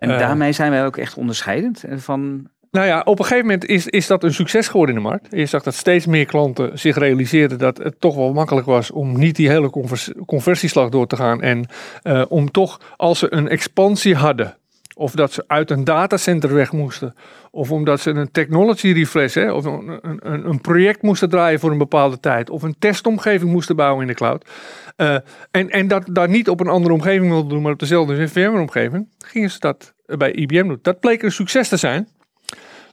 En 0.00 0.10
Eh. 0.10 0.18
daarmee 0.18 0.52
zijn 0.52 0.70
wij 0.70 0.84
ook 0.84 0.96
echt 0.96 1.14
onderscheidend 1.16 1.84
van... 1.96 2.48
Nou 2.70 2.86
ja, 2.86 3.00
op 3.04 3.18
een 3.18 3.24
gegeven 3.24 3.46
moment 3.46 3.64
is, 3.66 3.86
is 3.86 4.06
dat 4.06 4.24
een 4.24 4.34
succes 4.34 4.68
geworden 4.68 4.94
in 4.96 5.02
de 5.02 5.08
markt. 5.08 5.26
Je 5.30 5.46
zag 5.46 5.62
dat 5.62 5.74
steeds 5.74 6.06
meer 6.06 6.24
klanten 6.26 6.78
zich 6.78 6.96
realiseerden 6.98 7.58
dat 7.58 7.78
het 7.78 8.00
toch 8.00 8.14
wel 8.14 8.32
makkelijk 8.32 8.66
was 8.66 8.90
om 8.90 9.18
niet 9.18 9.36
die 9.36 9.48
hele 9.48 9.70
convers- 9.70 10.12
conversieslag 10.26 10.88
door 10.88 11.06
te 11.06 11.16
gaan. 11.16 11.42
En 11.42 11.66
eh, 12.02 12.24
om 12.28 12.50
toch, 12.50 12.80
als 12.96 13.18
ze 13.18 13.32
een 13.34 13.48
expansie 13.48 14.14
hadden, 14.14 14.56
of 14.96 15.12
dat 15.12 15.32
ze 15.32 15.44
uit 15.46 15.70
een 15.70 15.84
datacenter 15.84 16.54
weg 16.54 16.72
moesten, 16.72 17.14
of 17.50 17.70
omdat 17.70 18.00
ze 18.00 18.10
een 18.10 18.30
technology 18.30 18.92
refresh, 18.92 19.34
hè, 19.34 19.52
of 19.52 19.64
een, 19.64 19.98
een, 20.02 20.48
een- 20.48 20.60
project 20.60 21.02
moesten 21.02 21.28
draaien 21.28 21.60
voor 21.60 21.70
een 21.70 21.78
bepaalde 21.78 22.20
tijd, 22.20 22.50
of 22.50 22.62
een 22.62 22.78
testomgeving 22.78 23.50
moesten 23.50 23.76
bouwen 23.76 24.00
in 24.02 24.06
de 24.06 24.14
cloud. 24.14 24.48
eh, 24.96 25.14
en, 25.50 25.70
en 25.70 25.88
dat 25.88 26.02
daar 26.12 26.28
niet 26.28 26.48
op 26.48 26.60
een 26.60 26.68
andere 26.68 26.94
omgeving 26.94 27.30
wilden 27.30 27.48
doen, 27.48 27.62
maar 27.62 27.72
op 27.72 27.78
dezelfde 27.78 28.28
VMware-omgeving, 28.28 29.08
gingen 29.18 29.50
ze 29.50 29.58
dat 29.58 29.94
bij 30.06 30.32
IBM 30.32 30.66
doen. 30.66 30.78
Dat 30.82 31.00
bleek 31.00 31.22
een 31.22 31.32
succes 31.32 31.68
te 31.68 31.76
zijn. 31.76 32.08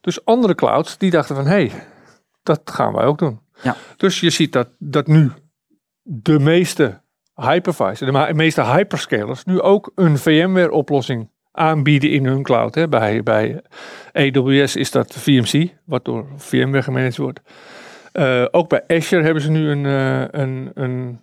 Dus 0.01 0.25
andere 0.25 0.56
clouds 0.56 0.98
die 0.98 1.12
dachten 1.12 1.36
van, 1.36 1.46
hé, 1.46 1.51
hey, 1.68 1.72
dat 2.44 2.62
gaan 2.66 2.94
wij 2.94 3.06
ook 3.06 3.18
doen. 3.20 3.39
Ja. 3.62 3.75
Dus 3.98 4.20
je 4.20 4.30
ziet 4.30 4.54
dat, 4.54 4.68
dat 4.80 5.08
nu 5.08 5.32
de 6.01 6.39
meeste 6.39 7.01
hypervisors, 7.36 8.12
de 8.12 8.34
meeste 8.34 8.63
hyperscalers, 8.63 9.44
nu 9.46 9.62
ook 9.62 9.92
een 9.96 10.18
VMware 10.18 10.72
oplossing 10.72 11.30
aanbieden 11.57 12.11
in 12.11 12.25
hun 12.25 12.43
cloud. 12.43 12.75
Hè. 12.75 12.87
Bij, 12.87 13.23
bij 13.23 13.61
AWS 14.13 14.75
is 14.75 14.91
dat 14.91 15.13
VMC, 15.13 15.69
wat 15.85 16.05
door 16.05 16.25
VMware 16.37 16.83
gemanaged 16.83 17.17
wordt. 17.17 17.41
Eh, 18.11 18.45
ook 18.51 18.69
bij 18.69 18.83
Azure 18.87 19.23
hebben 19.23 19.43
ze 19.43 19.51
nu 19.51 19.69
een, 19.69 19.85
eh, 19.85 20.41
een, 20.41 20.71
een 20.73 21.19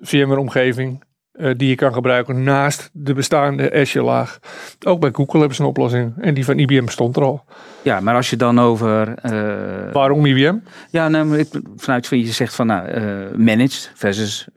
VMware 0.00 0.40
omgeving 0.40 1.04
eh, 1.32 1.50
die 1.56 1.68
je 1.68 1.74
kan 1.74 1.92
gebruiken 1.92 2.42
naast 2.42 2.90
de 2.92 3.14
bestaande 3.14 3.72
Azure 3.72 4.04
laag. 4.04 4.38
Ook 4.86 5.00
bij 5.00 5.10
Google 5.12 5.38
hebben 5.38 5.56
ze 5.56 5.62
een 5.62 5.68
oplossing 5.68 6.12
en 6.20 6.34
die 6.34 6.44
van 6.44 6.58
IBM 6.58 6.86
stond 6.86 7.16
er 7.16 7.22
al. 7.22 7.44
Ja, 7.82 8.00
maar 8.00 8.14
als 8.14 8.30
je 8.30 8.36
dan 8.36 8.60
over... 8.60 9.14
Waarom 9.92 10.26
IBM? 10.26 10.56
Ja, 10.90 11.08
nou, 11.08 11.38
ik, 11.38 11.48
vanuit 11.76 12.06
je 12.06 12.26
zegt 12.26 12.54
van 12.54 12.66
nou, 12.66 12.88
managed 13.36 13.92
versus 13.94 14.48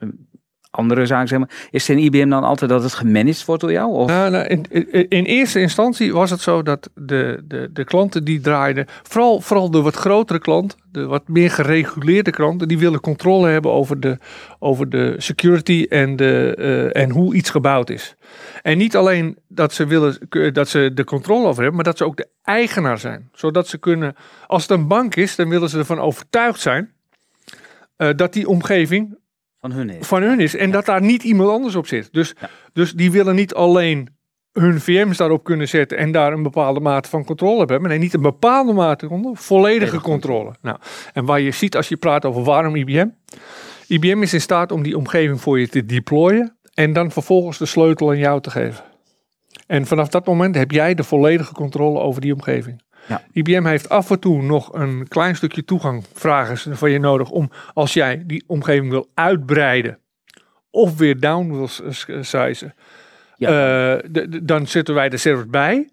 andere 0.78 1.06
zaken, 1.06 1.28
zeg 1.28 1.38
maar. 1.38 1.68
Is 1.70 1.88
in 1.88 1.98
IBM 1.98 2.28
dan 2.28 2.44
altijd 2.44 2.70
dat 2.70 2.82
het 2.82 2.94
gemanaged 2.94 3.44
wordt 3.44 3.60
door 3.60 3.72
jou? 3.72 4.06
Nou, 4.06 4.30
nou, 4.30 4.44
in 5.08 5.24
eerste 5.24 5.60
instantie 5.60 6.12
was 6.12 6.30
het 6.30 6.40
zo 6.40 6.62
dat 6.62 6.90
de, 6.94 7.44
de, 7.44 7.70
de 7.72 7.84
klanten 7.84 8.24
die 8.24 8.40
draaiden, 8.40 8.86
vooral, 9.02 9.40
vooral 9.40 9.70
de 9.70 9.80
wat 9.80 9.94
grotere 9.94 10.38
klant, 10.38 10.76
de 10.92 11.06
wat 11.06 11.28
meer 11.28 11.50
gereguleerde 11.50 12.30
klanten, 12.30 12.68
die 12.68 12.78
willen 12.78 13.00
controle 13.00 13.48
hebben 13.48 13.72
over 13.72 14.00
de, 14.00 14.18
over 14.58 14.88
de 14.88 15.14
security 15.16 15.86
en, 15.88 16.16
de, 16.16 16.54
eh, 16.58 17.02
en 17.02 17.10
hoe 17.10 17.34
iets 17.34 17.50
gebouwd 17.50 17.90
is. 17.90 18.14
En 18.62 18.78
niet 18.78 18.96
alleen 18.96 19.38
dat 19.48 19.72
ze 19.72 19.86
willen 19.86 20.18
dat 20.52 20.68
ze 20.68 20.90
de 20.94 21.04
controle 21.04 21.46
over 21.46 21.62
hebben, 21.62 21.74
maar 21.74 21.84
dat 21.84 21.98
ze 21.98 22.04
ook 22.04 22.16
de 22.16 22.28
eigenaar 22.42 22.98
zijn. 22.98 23.28
Zodat 23.32 23.68
ze 23.68 23.78
kunnen, 23.78 24.14
als 24.46 24.62
het 24.62 24.70
een 24.70 24.86
bank 24.86 25.14
is, 25.14 25.36
dan 25.36 25.48
willen 25.48 25.68
ze 25.68 25.78
ervan 25.78 26.00
overtuigd 26.00 26.60
zijn 26.60 26.92
eh, 27.96 28.08
dat 28.16 28.32
die 28.32 28.48
omgeving 28.48 29.18
Van 29.68 29.78
hun 29.78 29.90
is. 29.90 30.06
van 30.06 30.22
hun 30.22 30.40
is. 30.40 30.56
En 30.56 30.70
dat 30.70 30.84
daar 30.86 31.02
niet 31.02 31.22
iemand 31.22 31.50
anders 31.50 31.74
op 31.74 31.86
zit. 31.86 32.08
Dus, 32.12 32.34
Ja. 32.40 32.50
dus 32.72 32.92
die 32.92 33.10
willen 33.10 33.34
niet 33.34 33.54
alleen 33.54 34.08
hun 34.52 34.80
VM's 34.80 35.16
daarop 35.16 35.44
kunnen 35.44 35.68
zetten 35.68 35.98
en 35.98 36.12
daar 36.12 36.32
een 36.32 36.42
bepaalde 36.42 36.80
mate 36.80 37.08
van 37.08 37.24
controle 37.24 37.58
hebben. 37.58 37.88
Nee, 37.88 37.98
niet 37.98 38.14
een 38.14 38.22
bepaalde 38.22 38.72
mate 38.72 39.08
van 39.08 39.20
volledige 39.20 39.44
Volledige 39.44 40.00
controle. 40.00 40.54
Nou, 40.62 40.76
en 41.12 41.24
waar 41.24 41.40
je 41.40 41.50
ziet 41.50 41.76
als 41.76 41.88
je 41.88 41.96
praat 41.96 42.24
over 42.24 42.42
waarom 42.42 42.76
IBM. 42.76 43.06
IBM 43.86 44.22
is 44.22 44.32
in 44.32 44.40
staat 44.40 44.72
om 44.72 44.82
die 44.82 44.96
omgeving 44.96 45.40
voor 45.40 45.60
je 45.60 45.68
te 45.68 45.84
deployen 45.86 46.56
en 46.74 46.92
dan 46.92 47.10
vervolgens 47.10 47.58
de 47.58 47.66
sleutel 47.66 48.08
aan 48.10 48.18
jou 48.18 48.40
te 48.40 48.50
geven. 48.50 48.84
En 49.66 49.86
vanaf 49.86 50.08
dat 50.08 50.26
moment 50.26 50.54
heb 50.54 50.70
jij 50.70 50.94
de 50.94 51.04
volledige 51.04 51.52
controle 51.52 51.98
over 51.98 52.20
die 52.20 52.32
omgeving. 52.32 52.82
Ja. 53.08 53.22
IBM 53.32 53.64
heeft 53.64 53.88
af 53.88 54.10
en 54.10 54.20
toe 54.20 54.42
nog 54.42 54.74
een 54.74 55.08
klein 55.08 55.36
stukje 55.36 55.64
toegang, 55.64 56.04
vragen 56.12 56.76
van 56.76 56.90
je 56.90 56.98
nodig 56.98 57.30
om 57.30 57.50
als 57.74 57.92
jij 57.92 58.22
die 58.26 58.44
omgeving 58.46 58.90
wil 58.90 59.08
uitbreiden 59.14 59.98
of 60.70 60.96
weer 60.98 61.20
down 61.20 61.50
wil 61.52 61.68
sizen, 62.20 62.74
Ja. 63.36 63.48
eh, 63.48 64.04
de- 64.10 64.28
de- 64.28 64.44
dan 64.44 64.66
zetten 64.66 64.94
wij 64.94 65.08
de 65.08 65.16
servers 65.16 65.48
bij. 65.48 65.88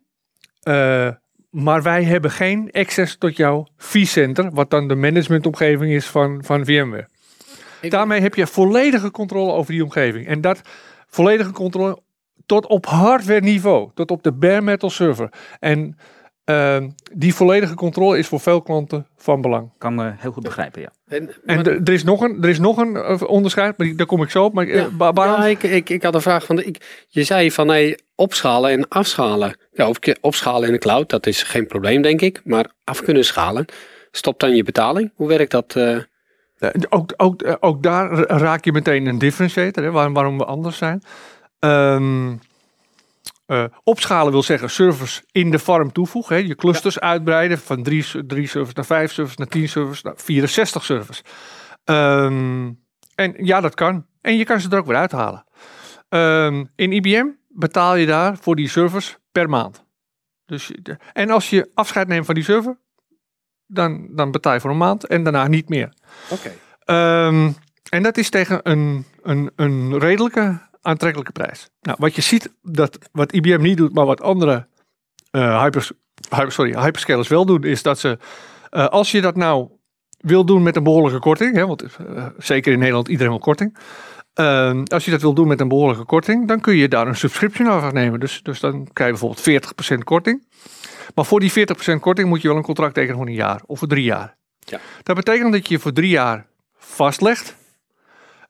Eh, 0.62 1.10
maar 1.50 1.82
wij 1.84 2.04
hebben 2.04 2.32
geen 2.32 2.70
access 2.72 3.18
tot 3.18 3.38
jouw 3.38 3.68
vCenter, 3.78 4.52
wat 4.52 4.70
dan 4.70 4.88
de 4.88 4.96
managementomgeving 4.96 5.92
is 5.94 6.06
van, 6.06 6.44
van 6.44 6.66
VMware. 6.66 7.08
Ik- 7.82 7.92
Daarmee 7.92 8.22
heb 8.22 8.36
je 8.36 8.48
volledige 8.48 9.12
controle 9.12 9.52
over 9.52 9.72
die 9.72 9.84
omgeving. 9.84 10.28
En 10.28 10.42
dat 10.42 10.62
volledige 11.08 11.52
controle 11.52 12.02
tot 12.46 12.68
op 12.68 12.86
hardware 12.86 13.42
niveau, 13.42 13.92
tot 13.94 14.12
op 14.12 14.24
de 14.24 14.32
bare 14.34 14.62
metal 14.62 14.90
server. 14.90 15.30
En 15.60 15.98
ehm, 16.46 16.90
die 17.14 17.36
volledige 17.36 17.74
controle 17.74 18.18
is 18.18 18.28
voor 18.28 18.40
veel 18.40 18.62
klanten 18.62 19.08
van 19.18 19.42
belang. 19.42 19.72
Kan 19.78 19.96
me 19.96 20.12
heel 20.18 20.32
goed 20.32 20.44
begrijpen, 20.44 20.82
ja. 20.82 20.90
En, 21.08 21.30
En 21.46 21.56
maar- 21.56 21.66
er 21.66 21.90
is 21.94 22.04
nog 22.04 22.22
een, 22.22 22.44
er 22.44 22.50
is 22.50 22.60
nog 22.60 22.78
een 22.78 22.96
eh, 22.96 23.22
onderscheid, 23.28 23.78
maar 23.78 23.88
die, 23.88 23.96
daar 23.96 24.06
kom 24.06 24.22
ik 24.24 24.30
zo 24.30 24.44
op. 24.44 24.54
Maar, 24.54 24.68
eh, 24.68 24.76
Ja, 24.76 24.90
ba- 24.90 25.14
waarom- 25.14 25.42
ja, 25.42 25.46
ik, 25.48 25.64
ik, 25.64 25.90
ik 25.90 26.04
had 26.04 26.16
een 26.16 26.22
vraag 26.22 26.46
van. 26.46 26.56
de- 26.56 26.64
Ik, 26.66 27.06
je 27.08 27.24
zei 27.24 27.52
van 27.52 27.68
hey, 27.68 28.00
opschalen 28.16 28.72
en 28.72 28.88
afschalen. 28.88 29.58
Ja, 29.72 29.88
of 29.90 29.98
opschalen 30.22 30.68
in 30.68 30.74
de 30.74 30.80
cloud, 30.80 31.10
dat 31.10 31.26
is 31.28 31.44
geen 31.44 31.68
probleem, 31.68 32.02
denk 32.02 32.22
ik. 32.22 32.42
Maar 32.44 32.72
af 32.84 33.02
kunnen 33.02 33.26
schalen, 33.26 33.66
stopt 34.12 34.40
dan 34.40 34.56
je 34.56 34.64
betaling? 34.64 35.12
Hoe 35.16 35.28
werkt 35.28 35.52
dat? 35.52 35.76
eh? 35.76 35.98
Ook, 36.90 37.14
ook, 37.18 37.58
ook 37.60 37.84
daar 37.84 38.12
ra- 38.12 38.38
raak 38.38 38.66
je 38.66 38.72
meteen 38.72 39.06
een 39.06 39.18
differentiator, 39.18 39.84
hè, 39.84 39.92
waarom, 39.92 40.14
waarom 40.14 40.38
we 40.38 40.46
anders 40.46 40.78
zijn. 40.78 41.02
Ehm, 41.60 42.34
eh, 43.46 43.64
opschalen 43.84 44.32
wil 44.32 44.44
zeggen 44.44 44.70
servers 44.70 45.24
in 45.32 45.52
de 45.52 45.60
farm 45.60 45.92
toevoegen. 45.92 46.36
Hè, 46.36 46.42
je 46.42 46.56
clusters 46.56 47.00
uitbreiden 47.00 47.58
van 47.60 47.84
drie, 47.84 48.26
drie 48.26 48.48
servers 48.48 48.76
naar 48.76 48.86
vijf 48.86 49.12
servers, 49.12 49.38
naar 49.38 49.48
10 49.48 49.70
servers, 49.70 50.02
naar 50.02 50.14
64 50.16 50.84
servers. 50.84 51.22
Ehm, 51.84 52.72
en 53.16 53.34
ja, 53.38 53.62
dat 53.62 53.76
kan. 53.76 54.06
En 54.22 54.38
je 54.38 54.46
kan 54.46 54.60
ze 54.60 54.70
er 54.70 54.78
ook 54.78 54.86
weer 54.86 54.96
uithalen. 54.96 55.46
Ehm, 56.10 56.66
in 56.76 56.92
IBM 56.92 57.28
betaal 57.48 57.96
je 57.96 58.06
daar 58.06 58.38
voor 58.38 58.56
die 58.56 58.70
servers 58.70 59.18
per 59.32 59.50
maand. 59.50 59.86
Dus, 60.46 60.72
en 61.14 61.30
als 61.30 61.50
je 61.50 61.72
afscheid 61.74 62.08
neemt 62.08 62.26
van 62.26 62.36
die 62.36 62.44
server, 62.44 62.78
dan, 63.68 64.08
dan 64.12 64.32
betaal 64.32 64.54
je 64.54 64.60
voor 64.60 64.70
een 64.70 64.78
maand 64.78 65.06
en 65.08 65.24
daarna 65.24 65.48
niet 65.48 65.70
meer. 65.70 65.94
Oké. 66.30 66.52
Ehm, 66.80 67.52
en 67.90 68.04
dat 68.04 68.18
is 68.18 68.30
tegen 68.30 68.60
een, 68.64 69.06
een, 69.22 69.52
een 69.56 70.00
redelijke 70.00 70.62
aantrekkelijke 70.86 71.32
prijs. 71.32 71.70
Nou, 71.82 71.98
wat 72.00 72.16
je 72.16 72.22
ziet, 72.22 72.54
dat 72.62 72.98
wat 73.12 73.34
IBM 73.34 73.62
niet 73.62 73.78
doet, 73.78 73.94
maar 73.94 74.06
wat 74.06 74.22
andere 74.22 74.68
eh, 75.32 75.62
hypers, 75.62 75.92
hyper, 76.30 76.52
sorry, 76.52 76.80
hyperscalers 76.80 77.28
wel 77.28 77.46
doen, 77.46 77.64
is 77.64 77.82
dat 77.82 78.00
ze, 78.00 78.18
eh, 78.70 78.88
als 78.88 79.12
je 79.12 79.22
dat 79.22 79.36
nou 79.36 79.70
wil 80.18 80.46
doen 80.46 80.64
met 80.64 80.76
een 80.76 80.84
behoorlijke 80.84 81.20
korting, 81.20 81.56
hè, 81.56 81.68
want 81.68 81.84
eh, 81.84 82.26
zeker 82.38 82.74
in 82.74 82.80
Nederland 82.80 83.08
iedereen 83.08 83.32
wil 83.32 83.42
korting. 83.42 83.78
Als 84.88 85.06
je 85.06 85.12
dat 85.12 85.22
wil 85.22 85.34
doen 85.34 85.48
met 85.48 85.60
een 85.60 85.68
behoorlijke 85.68 86.06
korting, 86.06 86.48
dan 86.48 86.60
kun 86.60 86.76
je 86.76 86.88
daar 86.88 87.08
een 87.08 87.16
subscription 87.16 87.68
aan 87.68 87.94
nemen. 87.94 88.20
Dus, 88.20 88.44
dus 88.44 88.60
dan 88.60 88.88
krijg 88.94 89.12
je 89.12 89.18
bijvoorbeeld 89.20 89.74
40% 89.96 90.04
korting. 90.04 90.48
Maar 91.16 91.26
voor 91.26 91.40
die 91.40 91.52
40% 91.52 92.00
korting 92.00 92.28
moet 92.28 92.42
je 92.42 92.48
wel 92.48 92.58
een 92.58 92.64
contract 92.64 92.94
tekenen 92.94 93.18
voor 93.18 93.28
een 93.28 93.34
jaar 93.34 93.62
of 93.66 93.80
voor 93.80 93.88
drie 93.88 94.04
jaar. 94.04 94.36
Ja. 94.60 94.80
Dat 95.04 95.16
betekent 95.16 95.52
dat 95.52 95.68
je 95.68 95.80
voor 95.80 95.94
drie 95.94 96.10
jaar 96.10 96.46
vastlegt. 96.78 97.56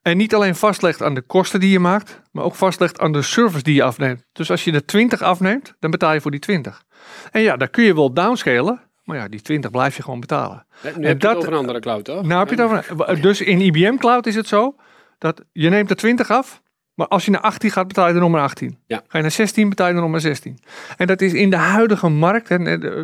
En 0.06 0.18
niet 0.18 0.36
alleen 0.36 0.56
vastlegt 0.56 1.02
aan 1.04 1.14
de 1.14 1.22
kosten 1.22 1.60
die 1.60 1.70
je 1.72 1.80
maakt, 1.80 2.22
maar 2.32 2.44
ook 2.44 2.56
vastlegt 2.56 3.00
aan 3.00 3.12
de 3.12 3.22
service 3.22 3.64
die 3.64 3.74
je 3.76 3.84
afneemt. 3.84 4.26
Dus 4.32 4.52
als 4.52 4.64
je 4.64 4.72
er 4.72 4.86
20 4.86 5.22
afneemt, 5.22 5.74
dan 5.80 5.92
betaal 5.92 6.14
je 6.14 6.22
voor 6.22 6.32
die 6.32 6.40
20. 6.40 6.84
En 7.32 7.42
ja, 7.42 7.58
dan 7.58 7.70
kun 7.70 7.84
je 7.84 7.96
wel 7.96 8.14
downscalen, 8.14 8.82
maar 9.04 9.18
ja, 9.18 9.28
die 9.28 9.42
20 9.42 9.72
blijf 9.72 9.96
je 9.96 10.04
gewoon 10.04 10.20
betalen. 10.20 10.66
Nu 10.84 10.90
En 10.90 11.04
heb 11.04 11.22
je 11.22 11.28
dat- 11.28 11.36
over 11.36 11.52
een 11.52 11.58
andere 11.58 11.80
cloud, 11.80 12.06
toch? 12.06 12.26
Nou 12.26 12.40
heb 12.40 12.50
je 12.58 12.62
het 12.64 12.90
over. 12.98 13.22
Dus 13.22 13.42
in 13.42 13.62
IBM 13.62 13.96
Cloud 13.98 14.26
is 14.26 14.36
het 14.36 14.48
zo 14.48 14.76
dat 15.18 15.42
je 15.52 15.70
neemt 15.70 15.90
er 15.90 15.96
20 15.96 16.32
af, 16.32 16.62
maar 16.94 17.08
als 17.08 17.26
je 17.26 17.32
naar 17.32 17.42
18 17.42 17.72
gaat, 17.72 17.88
betaal 17.88 18.08
je 18.08 18.14
er 18.14 18.20
nog 18.20 18.30
maar 18.32 18.42
18. 18.42 18.80
Ja. 18.88 18.98
Ga 19.08 19.18
je 19.18 19.22
naar 19.22 19.32
16, 19.32 19.70
betaal 19.70 19.88
je 19.88 19.94
er 19.94 20.02
nog 20.02 20.10
maar 20.12 20.22
16. 20.22 20.60
En 20.98 21.08
dat 21.08 21.22
is 21.22 21.34
in 21.34 21.50
de 21.50 21.56
huidige 21.56 22.10
markt, 22.10 22.50
en, 22.50 22.68
eh, 22.68 23.00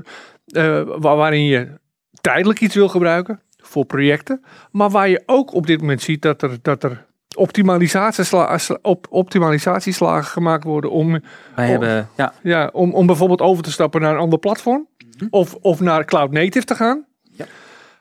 eh, 0.80 0.88
waar- 0.98 1.16
waarin 1.16 1.46
je 1.46 1.80
tijdelijk 2.22 2.60
iets 2.62 2.76
wil 2.76 2.90
gebruiken 2.90 3.42
voor 3.72 3.86
projecten, 3.86 4.44
maar 4.72 4.90
waar 4.90 5.10
je 5.10 5.24
ook 5.26 5.54
op 5.54 5.68
dit 5.68 5.80
moment 5.80 6.02
ziet 6.02 6.22
dat 6.22 6.42
er, 6.42 6.58
dat 6.62 6.84
er 6.84 7.06
optimalisatiesla- 7.36 8.60
op, 8.82 9.08
optimalisatieslagen 9.10 10.32
gemaakt 10.32 10.64
worden 10.64 10.92
om, 10.92 11.20
Wij 11.56 11.68
hebben, 11.68 12.10
ja, 12.16 12.34
ja, 12.44 12.70
om, 12.74 12.94
om 12.94 13.06
bijvoorbeeld 13.06 13.42
over 13.42 13.64
te 13.64 13.72
stappen 13.72 14.02
naar 14.02 14.14
een 14.14 14.20
ander 14.20 14.40
platform. 14.40 14.88
Of, 15.30 15.56
of 15.56 15.80
naar 15.80 16.06
cloud 16.06 16.32
native 16.32 16.66
te 16.66 16.76
gaan. 16.76 17.06
Ja. 17.22 17.46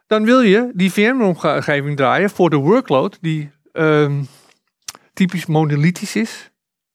Dan 0.07 0.25
wil 0.25 0.41
je 0.41 0.71
die 0.75 0.93
VM-omgeving 0.93 1.97
draaien 1.97 2.31
voor 2.31 2.51
de 2.51 2.57
workload 2.57 3.19
die 3.21 3.51
ehm, 3.73 4.23
typisch 5.13 5.47
monolithisch 5.47 6.17
is. 6.17 6.51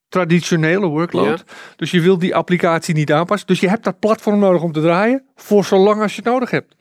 Traditionele 0.08 0.86
workload. 0.86 1.44
Dus 1.76 1.90
je 1.90 2.00
wil 2.00 2.18
die 2.18 2.34
applicatie 2.34 2.94
niet 2.94 3.12
aanpassen. 3.12 3.46
Dus 3.46 3.60
je 3.60 3.68
hebt 3.68 3.84
dat 3.84 3.98
platform 3.98 4.38
nodig 4.38 4.62
om 4.62 4.72
te 4.72 4.80
draaien. 4.80 5.24
Voor 5.34 5.64
zolang 5.64 6.02
als 6.02 6.14
je 6.14 6.22
het 6.22 6.30
nodig 6.30 6.50
hebt. 6.50 6.76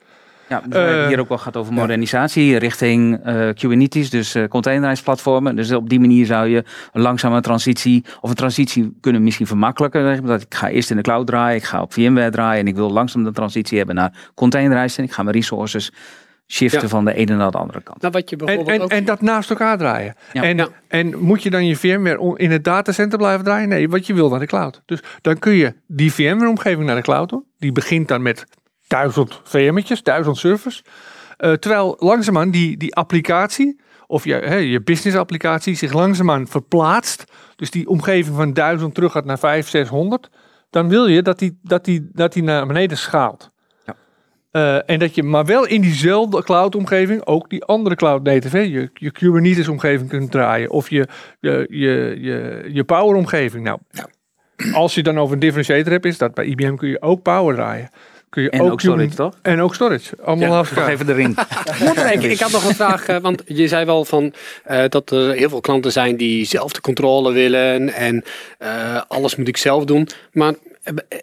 Ja, 0.50 0.60
dus 0.60 0.68
we 0.74 0.78
hebben 0.80 1.02
Eh, 1.02 1.08
hier 1.08 1.20
ook 1.20 1.28
wel 1.30 1.38
gehad 1.38 1.58
over 1.58 1.74
modernisatie 1.74 2.58
richting 2.58 3.20
eh 3.24 3.50
Kubernetes, 3.54 4.10
dus 4.10 4.36
uh, 4.36 4.48
containerized-platformen. 4.48 5.56
Dus 5.56 5.72
op 5.72 5.90
die 5.90 6.00
manier 6.00 6.26
zou 6.26 6.48
je 6.48 6.64
een 6.92 7.02
langzame 7.02 7.42
transitie, 7.42 8.06
of 8.22 8.30
een 8.30 8.36
transitie 8.36 8.98
kunnen 9.02 9.24
misschien 9.24 9.48
vermakkelijken. 9.48 10.26
Dat 10.26 10.42
ik 10.42 10.54
ga 10.56 10.70
eerst 10.70 10.90
in 10.90 10.96
de 10.96 11.02
cloud 11.02 11.28
draaien, 11.28 11.56
ik 11.58 11.64
ga 11.64 11.82
op 11.82 11.94
VMware 11.94 12.30
draaien 12.32 12.60
en 12.62 12.68
ik 12.68 12.76
wil 12.76 12.92
langzaam 12.92 13.24
de 13.24 13.32
transitie 13.32 13.78
hebben 13.78 13.96
naar 13.96 14.32
containerized. 14.36 14.98
En 14.98 15.04
ik 15.04 15.12
ga 15.12 15.24
mijn 15.24 15.36
resources 15.36 15.92
shiften 16.48 16.82
Ja. 16.82 16.88
van 16.88 17.06
de 17.06 17.14
ene 17.14 17.36
naar 17.36 17.52
de 17.52 17.58
andere 17.58 17.82
kant. 17.82 18.02
Nou, 18.02 18.14
wat 18.14 18.30
je 18.30 18.36
En, 18.36 18.46
bijvoorbeeld 18.46 18.78
en, 18.78 18.84
ook... 18.84 18.92
en 18.92 19.06
dat 19.06 19.22
naast 19.22 19.50
elkaar 19.50 19.78
draaien. 19.78 20.16
Ja. 20.34 20.44
En, 20.44 20.58
Ja. 20.58 20.68
en 20.88 21.20
moet 21.20 21.44
je 21.44 21.50
dan 21.50 21.66
je 21.68 21.76
VMware 21.76 22.34
in 22.38 22.52
het 22.52 22.64
datacenter 22.64 23.18
blijven 23.18 23.44
draaien? 23.46 23.70
Nee, 23.70 23.90
wat 23.90 24.08
je 24.08 24.14
wil 24.14 24.30
naar 24.30 24.40
de 24.40 24.46
cloud. 24.46 24.82
Dus 24.86 25.00
dan 25.22 25.40
kun 25.40 25.54
je 25.54 25.74
die 25.88 26.14
VMware-omgeving 26.14 26.86
naar 26.86 26.96
de 26.96 27.02
cloud 27.02 27.30
doen. 27.30 27.44
Die 27.60 27.72
begint 27.72 28.08
dan 28.08 28.22
met 28.22 28.46
duizend 28.88 29.42
VM'tjes, 29.44 30.04
duizend 30.04 30.38
servers. 30.38 30.84
Eh, 31.38 31.54
terwijl 31.54 31.96
langzaamaan 32.00 32.52
die, 32.52 32.78
die 32.78 32.96
applicatie, 32.96 33.80
of 34.08 34.24
je, 34.24 34.34
hè, 34.34 34.56
je 34.56 34.82
business-applicatie, 34.82 35.76
zich 35.76 35.94
langzaamaan 35.94 36.48
verplaatst. 36.48 37.24
Dus 37.56 37.72
die 37.72 37.88
omgeving 37.88 38.36
van 38.36 38.54
duizend 38.54 38.94
terug 38.94 39.12
gaat 39.12 39.26
naar 39.26 39.40
500, 39.40 39.88
600. 39.88 40.30
Dan 40.70 40.90
wil 40.90 41.08
je 41.08 41.22
dat 41.22 41.40
die, 41.40 41.60
dat 41.62 41.86
die, 41.86 42.10
dat 42.12 42.34
die 42.34 42.44
naar 42.44 42.68
beneden 42.68 42.98
schaalt. 42.98 43.52
Ja. 43.86 43.96
Eh, 44.52 44.90
en 44.90 45.00
dat 45.00 45.16
je 45.16 45.24
maar 45.24 45.46
wel 45.46 45.66
in 45.66 45.82
diezelfde 45.82 46.44
cloud-omgeving 46.44 47.26
ook 47.26 47.50
die 47.50 47.64
andere 47.64 47.96
cloud 47.96 48.24
native, 48.24 48.58
hè, 48.58 48.64
je, 48.64 48.90
je 48.94 49.12
Kubernetes-omgeving 49.12 50.10
kunt 50.10 50.32
draaien. 50.32 50.70
Of 50.70 50.90
je, 50.90 51.08
je, 51.40 51.68
je, 51.70 52.18
je, 52.20 52.66
je 52.68 52.84
Power-omgeving. 52.84 53.64
Nou, 53.64 53.80
als 54.74 54.96
je 54.96 55.04
dan 55.04 55.20
over 55.20 55.34
een 55.34 55.40
differentiator 55.40 55.92
hebt, 55.92 56.06
is 56.06 56.18
dat 56.18 56.34
bij 56.34 56.46
IBM 56.46 56.76
kun 56.76 56.90
je 56.90 57.02
ook 57.02 57.22
Power 57.22 57.56
draaien. 57.56 57.90
Kun 58.36 58.44
je 58.44 58.50
En 58.50 58.62
ook 58.72 58.82
storage, 58.82 59.16
toch? 59.16 59.38
En 59.42 59.60
ook 59.62 59.76
storage. 59.76 60.16
Allemaal 60.24 60.50
Ja, 60.50 60.58
elkaar. 60.58 60.90
even 60.90 61.06
de 61.06 61.14
ring. 61.14 61.38
Ja, 61.96 62.12
ik, 62.12 62.22
ik 62.24 62.40
had 62.40 62.52
nog 62.52 62.68
een 62.68 62.76
vraag, 62.76 63.08
eh, 63.08 63.18
want 63.18 63.44
je 63.46 63.68
zei 63.68 63.86
wel 63.86 64.06
van 64.06 64.34
eh, 64.64 64.84
dat 64.90 65.12
er 65.12 65.32
heel 65.34 65.50
veel 65.50 65.62
klanten 65.62 65.92
zijn 65.92 66.18
die 66.18 66.46
zelf 66.46 66.72
de 66.72 66.82
controle 66.82 67.32
willen 67.34 67.94
en 67.94 68.24
eh, 68.58 69.02
alles 69.08 69.36
moet 69.36 69.48
ik 69.48 69.58
zelf 69.58 69.86
doen. 69.86 70.08
Maar 70.32 70.54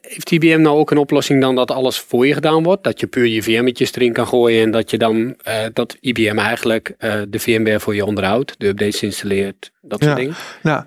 heeft 0.03 0.31
IBM 0.31 0.61
nou 0.61 0.79
ook 0.79 0.91
een 0.91 0.99
oplossing 0.99 1.41
dan 1.41 1.55
dat 1.55 1.71
alles 1.71 1.99
voor 1.99 2.27
je 2.27 2.35
gedaan 2.35 2.63
wordt? 2.63 2.85
Dat 2.85 3.01
je 3.01 3.07
puur 3.07 3.27
je 3.27 3.43
VM'tjes 3.43 3.95
erin 3.95 4.13
kan 4.13 4.27
gooien 4.27 4.63
en 4.63 4.71
dat 4.71 4.91
je 4.91 4.99
dan 4.99 5.35
eh, 5.43 5.55
dat 5.73 5.97
IBM 6.01 6.39
eigenlijk 6.39 6.95
eh, 6.99 7.15
de 7.29 7.39
VMware 7.39 7.81
voor 7.81 7.95
je 7.95 8.05
onderhoudt, 8.05 8.55
de 8.59 8.67
updates 8.67 9.03
installeert, 9.03 9.73
dat 9.81 10.03
soort 10.03 10.13
Ja. 10.17 10.19
dingen? 10.23 10.35
Nou, 10.63 10.85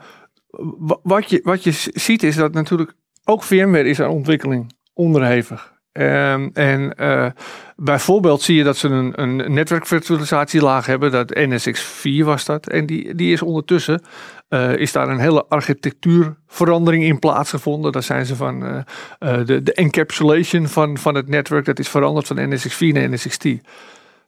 wa- 0.77 0.99
wat 1.03 1.29
je, 1.29 1.39
wat 1.43 1.63
je 1.63 1.71
ziet 1.93 2.23
is 2.23 2.35
dat 2.35 2.53
natuurlijk 2.53 2.93
ook 3.25 3.43
VMware 3.43 3.89
is 3.89 3.99
aan 3.99 4.09
ontwikkeling 4.09 4.73
onderhevig. 4.93 5.73
Ehm, 5.95 6.49
en 6.53 6.93
eh, 6.95 7.27
bijvoorbeeld 7.75 8.41
zie 8.41 8.55
je 8.55 8.63
dat 8.63 8.77
ze 8.77 8.87
een, 8.87 9.21
een 9.21 9.53
netwerkvirtualisatielaag 9.53 10.85
hebben, 10.85 11.11
dat 11.11 11.35
NSX4 11.35 12.23
was 12.23 12.45
dat. 12.45 12.67
En 12.67 12.85
die, 12.85 13.15
die 13.15 13.33
is 13.33 13.41
ondertussen, 13.41 14.01
eh, 14.47 14.75
is 14.75 14.91
daar 14.91 15.09
een 15.09 15.19
hele 15.19 15.45
architectuurverandering 15.45 17.03
in 17.03 17.19
plaatsgevonden. 17.19 17.91
Daar 17.91 18.03
zijn 18.03 18.25
ze 18.25 18.35
van, 18.35 18.85
eh, 19.19 19.45
de, 19.45 19.63
de 19.63 19.73
encapsulation 19.73 20.67
van, 20.67 20.97
van 20.97 21.15
het 21.15 21.27
netwerk, 21.27 21.65
dat 21.65 21.79
is 21.79 21.89
veranderd 21.89 22.27
van 22.27 22.53
NSX4 22.53 22.93
naar 22.93 23.09
NSX10. 23.09 23.61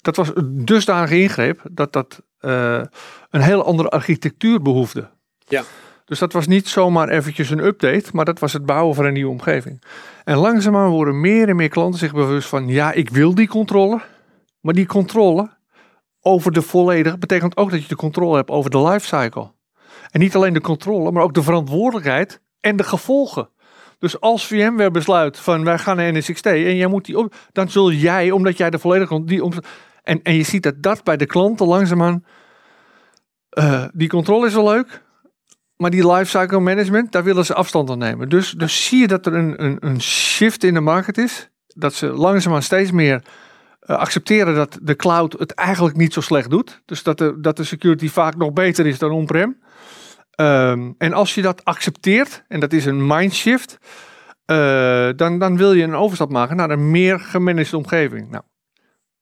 Dat 0.01 0.15
was 0.15 0.31
een 0.33 0.65
dusdanige 0.65 1.21
ingreep 1.21 1.61
dat 1.71 1.93
dat 1.93 2.21
een 2.39 3.41
hele 3.41 3.63
andere 3.63 3.89
architectuur 3.89 4.61
behoefde. 4.61 5.09
Ja. 5.47 5.63
Dus 6.07 6.19
dat 6.19 6.33
was 6.33 6.47
niet 6.47 6.67
zomaar 6.67 7.09
eventjes 7.09 7.49
een 7.49 7.65
update, 7.65 8.09
maar 8.13 8.25
dat 8.25 8.39
was 8.39 8.53
het 8.53 8.65
bouwen 8.65 8.95
van 8.95 9.05
een 9.05 9.13
nieuwe 9.13 9.31
omgeving. 9.31 9.83
En 10.23 10.37
langzaamaan 10.37 10.89
worden 10.89 11.19
meer 11.19 11.49
en 11.49 11.55
meer 11.55 11.69
klanten 11.69 11.99
zich 11.99 12.13
bewust 12.13 12.47
van, 12.47 12.67
ja, 12.67 12.91
ik 12.91 13.09
wil 13.09 13.35
die 13.35 13.47
controle, 13.47 14.01
maar 14.61 14.73
die 14.73 14.85
controle 14.85 15.49
over 16.21 16.51
de 16.51 16.61
volledige 16.61 17.17
betekent 17.17 17.57
ook 17.57 17.71
dat 17.71 17.81
je 17.81 17.87
de 17.87 17.95
controle 17.95 18.35
hebt 18.35 18.49
over 18.49 18.69
de 18.69 18.81
lifecycle. 18.81 19.51
En 20.11 20.19
niet 20.19 20.35
alleen 20.35 20.53
de 20.53 20.61
controle, 20.61 21.11
maar 21.11 21.23
ook 21.23 21.33
de 21.33 21.43
verantwoordelijkheid 21.43 22.41
en 22.59 22.75
de 22.75 22.83
gevolgen. 22.83 23.49
Dus 23.99 24.19
als 24.19 24.47
VMware 24.47 24.91
besluit 24.91 25.39
van 25.39 25.63
wij 25.63 25.77
gaan 25.77 25.97
naar 25.97 26.13
NSXT 26.13 26.45
en 26.45 26.75
jij 26.75 26.87
moet 26.87 27.05
die 27.05 27.17
op, 27.17 27.35
dan 27.51 27.69
zul 27.69 27.91
jij, 27.91 28.31
omdat 28.31 28.57
jij 28.57 28.69
de 28.69 28.79
volledige 28.79 29.23
die 29.23 29.43
om, 29.43 29.51
en, 30.03 30.21
en 30.21 30.33
je 30.33 30.43
ziet 30.43 30.63
dat 30.63 30.83
dat 30.83 31.03
bij 31.03 31.17
de 31.17 31.25
klanten 31.25 31.67
langzaamaan, 31.67 32.23
eh 33.49 33.85
die 33.93 34.09
controle 34.09 34.47
is 34.47 34.53
wel 34.53 34.69
leuk, 34.69 35.05
maar 35.77 35.89
die 35.89 36.11
lifecycle 36.11 36.59
management, 36.59 37.11
daar 37.11 37.23
willen 37.23 37.45
ze 37.45 37.53
afstand 37.53 37.87
van 37.87 37.97
nemen. 37.97 38.29
Dus, 38.29 38.51
dus 38.51 38.85
zie 38.85 38.99
je 38.99 39.07
dat 39.07 39.25
er 39.25 39.33
een, 39.33 39.63
een, 39.63 39.77
een 39.79 40.01
shift 40.01 40.63
in 40.63 40.73
de 40.73 40.79
markt 40.79 41.17
is. 41.17 41.49
Dat 41.67 41.93
ze 41.93 42.07
langzaamaan 42.07 42.61
steeds 42.61 42.91
meer 42.91 43.23
eh, 43.79 43.97
accepteren 43.97 44.55
dat 44.55 44.79
de 44.81 44.95
cloud 44.95 45.33
het 45.39 45.51
eigenlijk 45.51 45.97
niet 45.97 46.13
zo 46.13 46.21
slecht 46.21 46.49
doet. 46.49 46.81
Dus 46.85 47.03
dat 47.03 47.17
de, 47.17 47.39
dat 47.39 47.57
de 47.57 47.63
security 47.63 48.09
vaak 48.09 48.35
nog 48.35 48.53
beter 48.53 48.85
is 48.85 48.99
dan 48.99 49.11
on-prem. 49.11 49.57
Ehm, 50.31 50.91
en 50.97 51.13
als 51.13 51.35
je 51.35 51.41
dat 51.41 51.65
accepteert, 51.65 52.43
en 52.47 52.59
dat 52.59 52.73
is 52.73 52.85
een 52.85 53.07
mindshift, 53.07 53.77
eh 54.45 55.09
dan, 55.15 55.39
dan 55.39 55.57
wil 55.57 55.73
je 55.73 55.83
een 55.83 55.95
overstap 55.95 56.29
maken 56.29 56.55
naar 56.55 56.69
een 56.69 56.91
meer 56.91 57.19
gemanaged 57.19 57.73
omgeving. 57.73 58.29
Nou, 58.29 58.43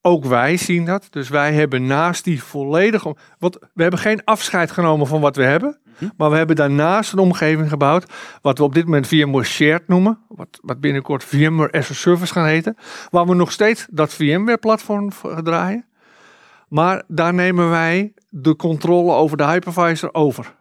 ook 0.06 0.24
wij 0.24 0.56
zien 0.56 0.84
dat. 0.84 1.06
Dus 1.10 1.28
wij 1.28 1.52
hebben 1.52 1.86
naast 1.86 2.24
die 2.24 2.42
volledige. 2.42 3.16
Want 3.38 3.58
we 3.74 3.82
hebben 3.82 4.00
geen 4.00 4.24
afscheid 4.24 4.70
genomen 4.70 5.06
van 5.06 5.20
wat 5.20 5.36
we 5.36 5.42
hebben. 5.42 5.78
Maar 6.16 6.30
we 6.30 6.36
hebben 6.36 6.56
daarnaast 6.56 7.12
een 7.12 7.18
omgeving 7.18 7.68
gebouwd. 7.68 8.12
Wat 8.42 8.58
we 8.58 8.64
op 8.64 8.74
dit 8.74 8.84
moment 8.84 9.06
VMware 9.06 9.44
Shared 9.44 9.88
noemen. 9.88 10.18
Wat, 10.28 10.58
wat 10.62 10.80
binnenkort 10.80 11.24
VMware 11.24 11.72
as 11.72 11.90
a 11.90 11.94
Service 11.94 12.32
gaan 12.32 12.46
heten. 12.46 12.76
Waar 13.10 13.26
we 13.26 13.34
nog 13.34 13.52
steeds 13.52 13.86
dat 13.90 14.14
VMware-platform 14.14 15.10
draaien. 15.42 15.86
Maar 16.68 17.02
daar 17.08 17.34
nemen 17.34 17.70
wij 17.70 18.12
de 18.28 18.56
controle 18.56 19.12
over 19.12 19.36
de 19.36 19.46
hypervisor 19.46 20.14
over. 20.14 20.54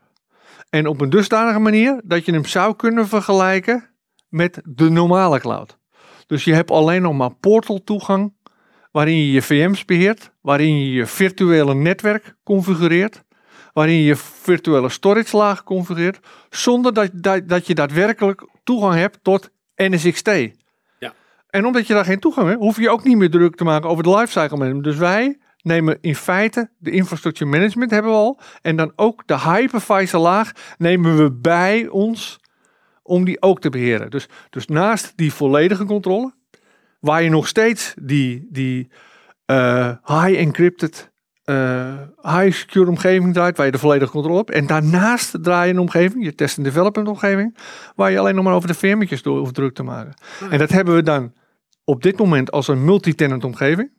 En 0.69 0.87
op 0.87 1.01
een 1.01 1.09
dusdanige 1.09 1.59
manier 1.59 2.01
dat 2.03 2.25
je 2.25 2.31
hem 2.31 2.45
zou 2.45 2.75
kunnen 2.75 3.07
vergelijken 3.07 3.89
met 4.29 4.61
de 4.63 4.89
normale 4.89 5.39
cloud. 5.39 5.77
Dus 6.27 6.43
je 6.43 6.53
hebt 6.53 6.71
alleen 6.71 7.01
nog 7.01 7.13
maar 7.13 7.35
portal 7.35 7.83
toegang 7.83 8.33
waarin 8.95 9.17
je 9.17 9.31
je 9.31 9.41
VM's 9.41 9.85
beheert, 9.85 10.31
waarin 10.41 10.79
je 10.79 10.91
je 10.91 11.05
virtuele 11.05 11.73
netwerk 11.73 12.35
configureert, 12.43 13.23
waarin 13.73 13.95
je 13.95 14.03
je 14.03 14.15
virtuele 14.15 14.89
storage 14.89 15.37
laag 15.37 15.63
configureert, 15.63 16.19
zonder 16.49 16.93
dat, 16.93 17.09
dat, 17.13 17.49
dat 17.49 17.67
je 17.67 17.75
daadwerkelijk 17.75 18.47
toegang 18.63 18.93
hebt 18.93 19.19
tot 19.21 19.49
NSXT. 19.75 20.29
Ja. 20.99 21.13
En 21.49 21.65
omdat 21.65 21.87
je 21.87 21.93
daar 21.93 22.05
geen 22.05 22.19
toegang 22.19 22.47
hebt, 22.47 22.59
hoef 22.59 22.77
je 22.77 22.89
ook 22.89 23.03
niet 23.03 23.17
meer 23.17 23.29
druk 23.29 23.55
te 23.55 23.63
maken 23.63 23.89
over 23.89 24.03
de 24.03 24.09
lifecycle 24.09 24.57
management. 24.57 24.83
Dus 24.83 24.97
wij 24.97 25.37
nemen 25.61 25.97
in 26.01 26.15
feite 26.15 26.69
de 26.77 26.91
infrastructure 26.91 27.49
management 27.49 27.91
hebben 27.91 28.11
we 28.11 28.17
al, 28.17 28.39
en 28.61 28.75
dan 28.75 28.91
ook 28.95 29.23
de 29.25 29.39
hypervisor 29.39 30.19
laag 30.19 30.51
nemen 30.77 31.17
we 31.17 31.31
bij 31.31 31.87
ons 31.87 32.39
om 33.03 33.25
die 33.25 33.41
ook 33.41 33.59
te 33.59 33.69
beheren. 33.69 34.09
Dus, 34.09 34.27
dus 34.49 34.67
naast 34.67 35.13
die 35.15 35.33
volledige 35.33 35.85
controle, 35.85 36.33
waar 37.05 37.23
je 37.23 37.29
nog 37.29 37.47
steeds 37.47 37.93
die, 38.01 38.47
die 38.49 38.89
eh, 39.45 39.91
high 40.05 40.39
encrypted, 40.39 41.11
eh, 41.43 41.93
high 42.21 42.51
secure 42.51 42.89
omgeving 42.89 43.33
draait, 43.33 43.57
waar 43.57 43.65
je 43.65 43.71
de 43.71 43.77
volledige 43.77 44.11
controle 44.11 44.37
hebt. 44.37 44.51
En 44.51 44.67
daarnaast 44.67 45.43
draai 45.43 45.67
je 45.67 45.73
een 45.73 45.79
omgeving, 45.79 46.23
je 46.23 46.35
test 46.35 46.57
en 46.57 46.63
development 46.63 47.07
omgeving, 47.07 47.57
waar 47.95 48.11
je 48.11 48.19
alleen 48.19 48.35
nog 48.35 48.43
maar 48.43 48.53
over 48.53 48.67
de 48.67 48.73
firmetjes 48.73 49.21
door 49.21 49.39
hoeft 49.39 49.53
druk 49.53 49.75
te 49.75 49.83
maken. 49.83 50.13
En 50.49 50.57
dat 50.57 50.69
hebben 50.69 50.95
we 50.95 51.03
dan 51.03 51.33
op 51.83 52.03
dit 52.03 52.17
moment 52.17 52.51
als 52.51 52.67
een 52.67 52.85
multi-tenant 52.85 53.43
omgeving. 53.43 53.91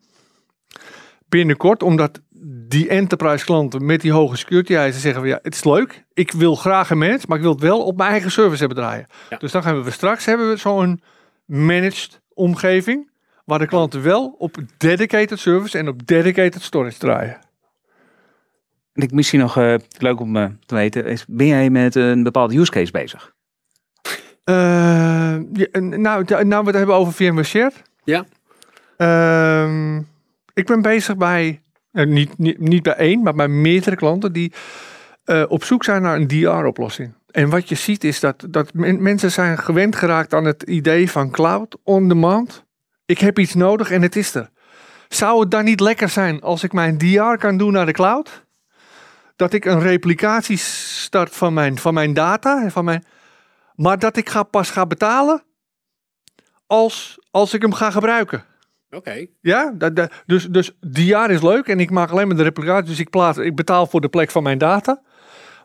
Binnenkort, 1.29 1.83
omdat 1.83 2.21
die 2.67 2.89
enterprise 2.89 3.45
klanten 3.45 3.85
met 3.85 4.01
die 4.01 4.11
hoge 4.11 4.35
security 4.35 4.75
eisen 4.75 5.01
zeggen 5.01 5.21
we 5.21 5.27
ja, 5.27 5.39
het 5.41 5.53
is 5.53 5.63
leuk. 5.63 6.05
Ik 6.13 6.31
wil 6.31 6.55
graag 6.55 6.89
een 6.89 6.97
managed, 6.97 7.27
maar 7.27 7.37
ik 7.37 7.43
wil 7.43 7.51
het 7.53 7.61
wel 7.61 7.83
op 7.83 7.97
mijn 7.97 8.09
eigen 8.09 8.31
service 8.31 8.59
hebben 8.59 8.77
draaien. 8.77 9.07
Ja. 9.29 9.37
Dus 9.37 9.51
dan 9.51 9.63
gaan 9.63 9.83
we 9.83 9.91
straks 9.91 10.25
hebben 10.25 10.49
we 10.49 10.57
zo'n 10.57 11.01
managed 11.45 12.21
omgeving 12.37 13.09
waar 13.45 13.59
de 13.59 13.67
klanten 13.67 14.01
wel 14.03 14.35
op 14.37 14.57
dedicated 14.77 15.39
service 15.39 15.77
en 15.77 15.87
op 15.87 16.07
dedicated 16.07 16.61
storage 16.61 16.97
draaien. 16.97 17.39
En 18.93 19.03
ik 19.03 19.11
misschien 19.11 19.39
nog 19.39 19.57
eh, 19.57 19.75
leuk 19.97 20.19
om 20.19 20.35
eh, 20.35 20.45
te 20.65 20.75
weten, 20.75 21.05
is, 21.05 21.25
ben 21.27 21.47
jij 21.47 21.69
met 21.69 21.95
een 21.95 22.23
bepaalde 22.23 22.57
use 22.57 22.71
case 22.71 22.91
bezig? 22.91 23.35
Eh, 24.43 24.55
ja, 25.53 25.67
en 25.71 26.01
nou, 26.01 26.23
nou, 26.25 26.61
we 26.61 26.69
het 26.69 26.77
hebben 26.77 26.95
over 26.95 27.13
VMware 27.13 27.43
Shared. 27.43 27.81
Ja. 28.03 28.25
Ehm, 28.97 29.97
ik 30.53 30.65
ben 30.65 30.81
bezig 30.81 31.17
bij, 31.17 31.61
niet, 31.91 32.37
niet, 32.37 32.59
niet 32.59 32.83
bij 32.83 32.95
één, 32.95 33.23
maar 33.23 33.33
bij 33.33 33.47
meerdere 33.47 33.95
klanten 33.95 34.33
die 34.33 34.53
eh, 35.27 35.43
op 35.47 35.63
zoek 35.63 35.83
zijn 35.83 36.01
naar 36.01 36.15
een 36.15 36.27
DR-oplossing. 36.27 37.13
En 37.37 37.49
wat 37.49 37.69
je 37.69 37.75
ziet 37.75 38.03
is 38.03 38.19
dat, 38.19 38.45
dat 38.49 38.73
men- 38.73 39.01
mensen 39.01 39.31
zijn 39.31 39.57
gewend 39.57 39.95
geraakt 39.95 40.33
aan 40.33 40.45
het 40.45 40.63
idee 40.63 41.11
van 41.11 41.31
cloud 41.31 41.77
on 41.83 42.07
demand. 42.07 42.65
Ik 43.05 43.19
heb 43.19 43.39
iets 43.39 43.53
nodig 43.53 43.91
en 43.91 44.01
het 44.01 44.15
is 44.15 44.35
er. 44.35 44.49
Zou 45.07 45.39
het 45.39 45.51
dan 45.51 45.63
niet 45.63 45.79
lekker 45.79 46.09
zijn 46.09 46.41
als 46.41 46.63
ik 46.63 46.73
mijn 46.73 46.97
DR 46.97 47.35
kan 47.37 47.57
doen 47.57 47.71
naar 47.73 47.85
de 47.85 47.91
cloud? 47.91 48.45
Dat 49.35 49.53
ik 49.53 49.65
een 49.65 49.79
replicatie 49.79 50.57
start 50.57 51.35
van 51.35 51.53
mijn, 51.53 51.77
van 51.77 51.93
mijn 51.93 52.13
data, 52.13 52.69
van 52.69 52.85
mijn, 52.85 53.03
maar 53.75 53.99
dat 53.99 54.17
ik 54.17 54.29
ga, 54.29 54.43
pas 54.43 54.69
ga 54.69 54.85
betalen 54.85 55.43
als, 56.67 57.19
als 57.31 57.53
ik 57.53 57.61
hem 57.61 57.73
ga 57.73 57.91
gebruiken. 57.91 58.43
Oké. 58.89 59.25
Ja, 59.41 59.71
dat, 59.75 59.95
dat- 59.95 60.11
dus, 60.25 60.45
dus 60.45 60.71
jaar 60.79 61.31
is 61.31 61.41
leuk 61.41 61.67
en 61.67 61.79
ik 61.79 61.89
maak 61.89 62.09
alleen 62.09 62.27
maar 62.27 62.37
de 62.37 62.43
replicatie. 62.43 62.89
Dus 62.89 62.99
ik, 62.99 63.09
plaats, 63.09 63.37
ik 63.37 63.55
betaal 63.55 63.87
voor 63.87 64.01
de 64.01 64.09
plek 64.09 64.31
van 64.31 64.43
mijn 64.43 64.57
data. 64.57 65.01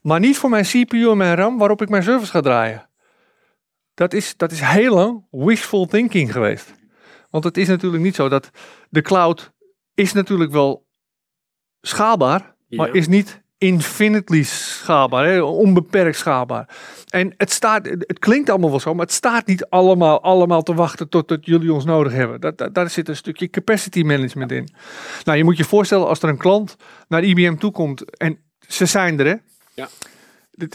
Maar 0.02 0.20
niet 0.20 0.38
voor 0.38 0.50
mijn 0.50 0.64
CPU 0.64 1.10
en 1.10 1.16
mijn 1.16 1.36
RAM 1.36 1.58
waarop 1.58 1.82
ik 1.82 1.88
mijn 1.88 2.02
service 2.02 2.30
ga 2.30 2.40
draaien. 2.40 2.88
Dat 3.94 4.12
is, 4.12 4.36
dat 4.36 4.52
is 4.52 4.60
heel 4.60 4.94
lang 4.94 5.24
wishful 5.30 5.86
thinking 5.86 6.32
geweest. 6.32 6.74
Want 7.30 7.44
het 7.44 7.56
is 7.56 7.68
natuurlijk 7.68 8.02
niet 8.02 8.14
zo 8.14 8.28
dat 8.28 8.50
de 8.90 9.02
cloud 9.02 9.52
is 9.94 10.12
natuurlijk 10.12 10.52
wel 10.52 10.86
schaalbaar, 11.80 12.54
maar 12.68 12.94
is 12.94 13.08
niet 13.08 13.42
infinitely 13.58 14.42
schaalbaar, 14.42 15.26
hè? 15.26 15.42
onbeperkt 15.42 16.16
schaalbaar. 16.16 16.68
En 17.08 17.34
het, 17.36 17.50
staat, 17.50 17.84
het 17.86 18.18
klinkt 18.18 18.50
allemaal 18.50 18.70
wel 18.70 18.80
zo, 18.80 18.94
maar 18.94 19.04
het 19.04 19.14
staat 19.14 19.46
niet 19.46 19.66
allemaal, 19.68 20.22
allemaal 20.22 20.62
te 20.62 20.74
wachten 20.74 21.08
totdat 21.08 21.46
jullie 21.46 21.72
ons 21.72 21.84
nodig 21.84 22.12
hebben. 22.12 22.40
Dat, 22.40 22.58
dat, 22.58 22.74
daar 22.74 22.90
zit 22.90 23.08
een 23.08 23.16
stukje 23.16 23.50
capacity 23.50 24.02
management 24.02 24.52
in. 24.52 24.68
Nou, 25.24 25.38
je 25.38 25.44
moet 25.44 25.56
je 25.56 25.64
voorstellen 25.64 26.06
als 26.06 26.22
er 26.22 26.28
een 26.28 26.36
klant 26.36 26.76
naar 27.08 27.24
IBM 27.24 27.56
toe 27.56 27.70
komt 27.70 28.16
en 28.16 28.38
ze 28.58 28.86
zijn 28.86 29.20
er, 29.20 29.26
hè? 29.26 29.34
Ja. 29.74 29.88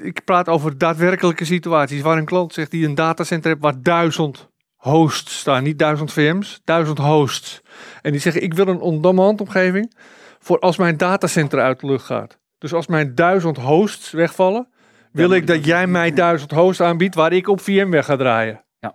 Ik 0.03 0.23
praat 0.23 0.47
over 0.47 0.77
daadwerkelijke 0.77 1.45
situaties 1.45 2.01
waar 2.01 2.17
een 2.17 2.25
klant 2.25 2.53
zegt 2.53 2.71
die 2.71 2.85
een 2.85 2.95
datacenter 2.95 3.49
heeft 3.49 3.61
waar 3.61 3.81
duizend 3.81 4.49
hosts 4.75 5.39
staan, 5.39 5.63
niet 5.63 5.79
duizend 5.79 6.13
VM's, 6.13 6.61
duizend 6.63 6.97
hosts. 6.97 7.61
En 8.01 8.11
die 8.11 8.21
zeggen 8.21 8.43
ik 8.43 8.53
wil 8.53 8.67
een 8.67 8.79
on-demand 8.79 9.41
omgeving 9.41 9.95
voor 10.39 10.59
als 10.59 10.77
mijn 10.77 10.97
datacenter 10.97 11.59
uit 11.59 11.79
de 11.79 11.87
lucht 11.87 12.05
gaat. 12.05 12.39
Dus 12.57 12.73
als 12.73 12.87
mijn 12.87 13.15
duizend 13.15 13.57
hosts 13.57 14.11
wegvallen, 14.11 14.69
wil 15.11 15.31
ik 15.31 15.47
dat 15.47 15.65
jij 15.65 15.87
mij 15.87 16.13
duizend 16.13 16.51
hosts 16.51 16.81
aanbiedt 16.81 17.15
waar 17.15 17.33
ik 17.33 17.47
op 17.47 17.61
VMware 17.61 18.03
ga 18.03 18.15
draaien. 18.15 18.65
Ja. 18.79 18.93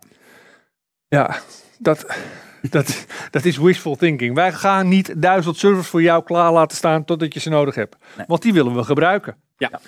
Ja, 1.09 1.39
dat, 1.79 2.07
dat, 2.71 3.07
dat 3.31 3.45
is 3.45 3.57
wishful 3.57 3.97
thinking. 3.97 4.35
Wij 4.35 4.53
gaan 4.53 4.89
niet 4.89 5.23
duizend 5.23 5.57
servers 5.57 5.89
voor 5.89 6.03
jou 6.03 6.25
klaar 6.25 6.53
laten 6.53 6.77
staan 6.77 7.05
totdat 7.05 7.35
je 7.35 7.41
ze 7.41 7.49
nodig 7.49 7.75
hebt. 7.75 7.97
Nee. 8.17 8.27
Want 8.29 8.43
die 8.43 8.53
willen 8.53 8.75
we 8.75 8.85
gebruiken. 8.85 9.37
Ja. 9.57 9.81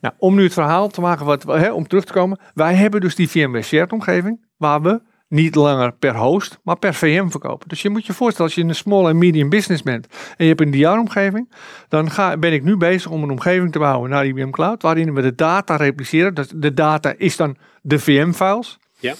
Nou, 0.00 0.14
om 0.18 0.34
nu 0.34 0.42
het 0.42 0.52
verhaal 0.52 0.88
te 0.88 1.00
maken, 1.00 1.26
wat, 1.26 1.42
hè, 1.42 1.72
om 1.72 1.86
terug 1.86 2.04
te 2.04 2.12
komen. 2.12 2.40
Wij 2.54 2.74
hebben 2.74 3.00
dus 3.00 3.14
die 3.14 3.30
VMware 3.30 3.62
Shared 3.62 3.92
omgeving, 3.92 4.46
waar 4.56 4.82
we 4.82 5.00
niet 5.28 5.54
langer 5.54 5.92
per 5.92 6.16
host, 6.16 6.58
maar 6.62 6.78
per 6.78 6.94
VM 6.94 7.28
verkopen. 7.28 7.68
Dus 7.68 7.82
je 7.82 7.90
moet 7.90 8.06
je 8.06 8.12
voorstellen, 8.12 8.50
als 8.50 8.60
je 8.60 8.68
een 8.68 8.74
small 8.74 9.06
en 9.06 9.18
medium 9.18 9.48
business 9.48 9.82
bent 9.82 10.06
en 10.36 10.44
je 10.44 10.54
hebt 10.54 10.60
een 10.60 10.70
DR-omgeving, 10.70 11.52
dan 11.88 12.10
ga, 12.10 12.36
ben 12.36 12.52
ik 12.52 12.62
nu 12.62 12.76
bezig 12.76 13.10
om 13.10 13.22
een 13.22 13.30
omgeving 13.30 13.72
te 13.72 13.78
bouwen 13.78 14.10
naar 14.10 14.26
IBM 14.26 14.50
Cloud, 14.50 14.82
waarin 14.82 15.14
we 15.14 15.22
de 15.22 15.34
data 15.34 15.76
repliceren. 15.76 16.34
Dus 16.34 16.48
de 16.54 16.74
data 16.74 17.14
is 17.16 17.36
dan 17.36 17.56
de 17.82 17.98
VM-files. 17.98 18.78
Ja. 18.98 19.14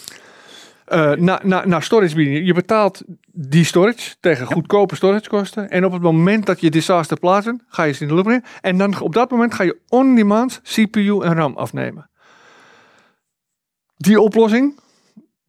Eh, 0.88 1.12
naar 1.12 1.40
na, 1.42 1.66
naar 1.66 1.82
storage 1.82 2.14
bieden. 2.14 2.44
Je 2.44 2.54
betaalt 2.54 3.02
die 3.32 3.64
storage 3.64 4.16
tegen 4.20 4.46
goedkope 4.46 4.96
storagekosten. 4.96 5.70
En 5.70 5.84
op 5.84 5.92
het 5.92 6.02
moment 6.02 6.46
dat 6.46 6.60
je 6.60 6.70
disaster 6.70 7.18
plaatst, 7.18 7.52
ga 7.68 7.82
je 7.82 7.92
ze 7.92 8.02
in 8.02 8.08
de 8.08 8.14
loop 8.14 8.24
brengen. 8.24 8.44
En 8.60 8.78
dan 8.78 9.00
op 9.00 9.14
dat 9.14 9.30
moment 9.30 9.54
ga 9.54 9.64
je 9.64 9.78
on-demand 9.88 10.60
CPU 10.62 11.20
en 11.20 11.34
RAM 11.34 11.56
afnemen. 11.56 12.10
Die 13.96 14.20
oplossing, 14.20 14.80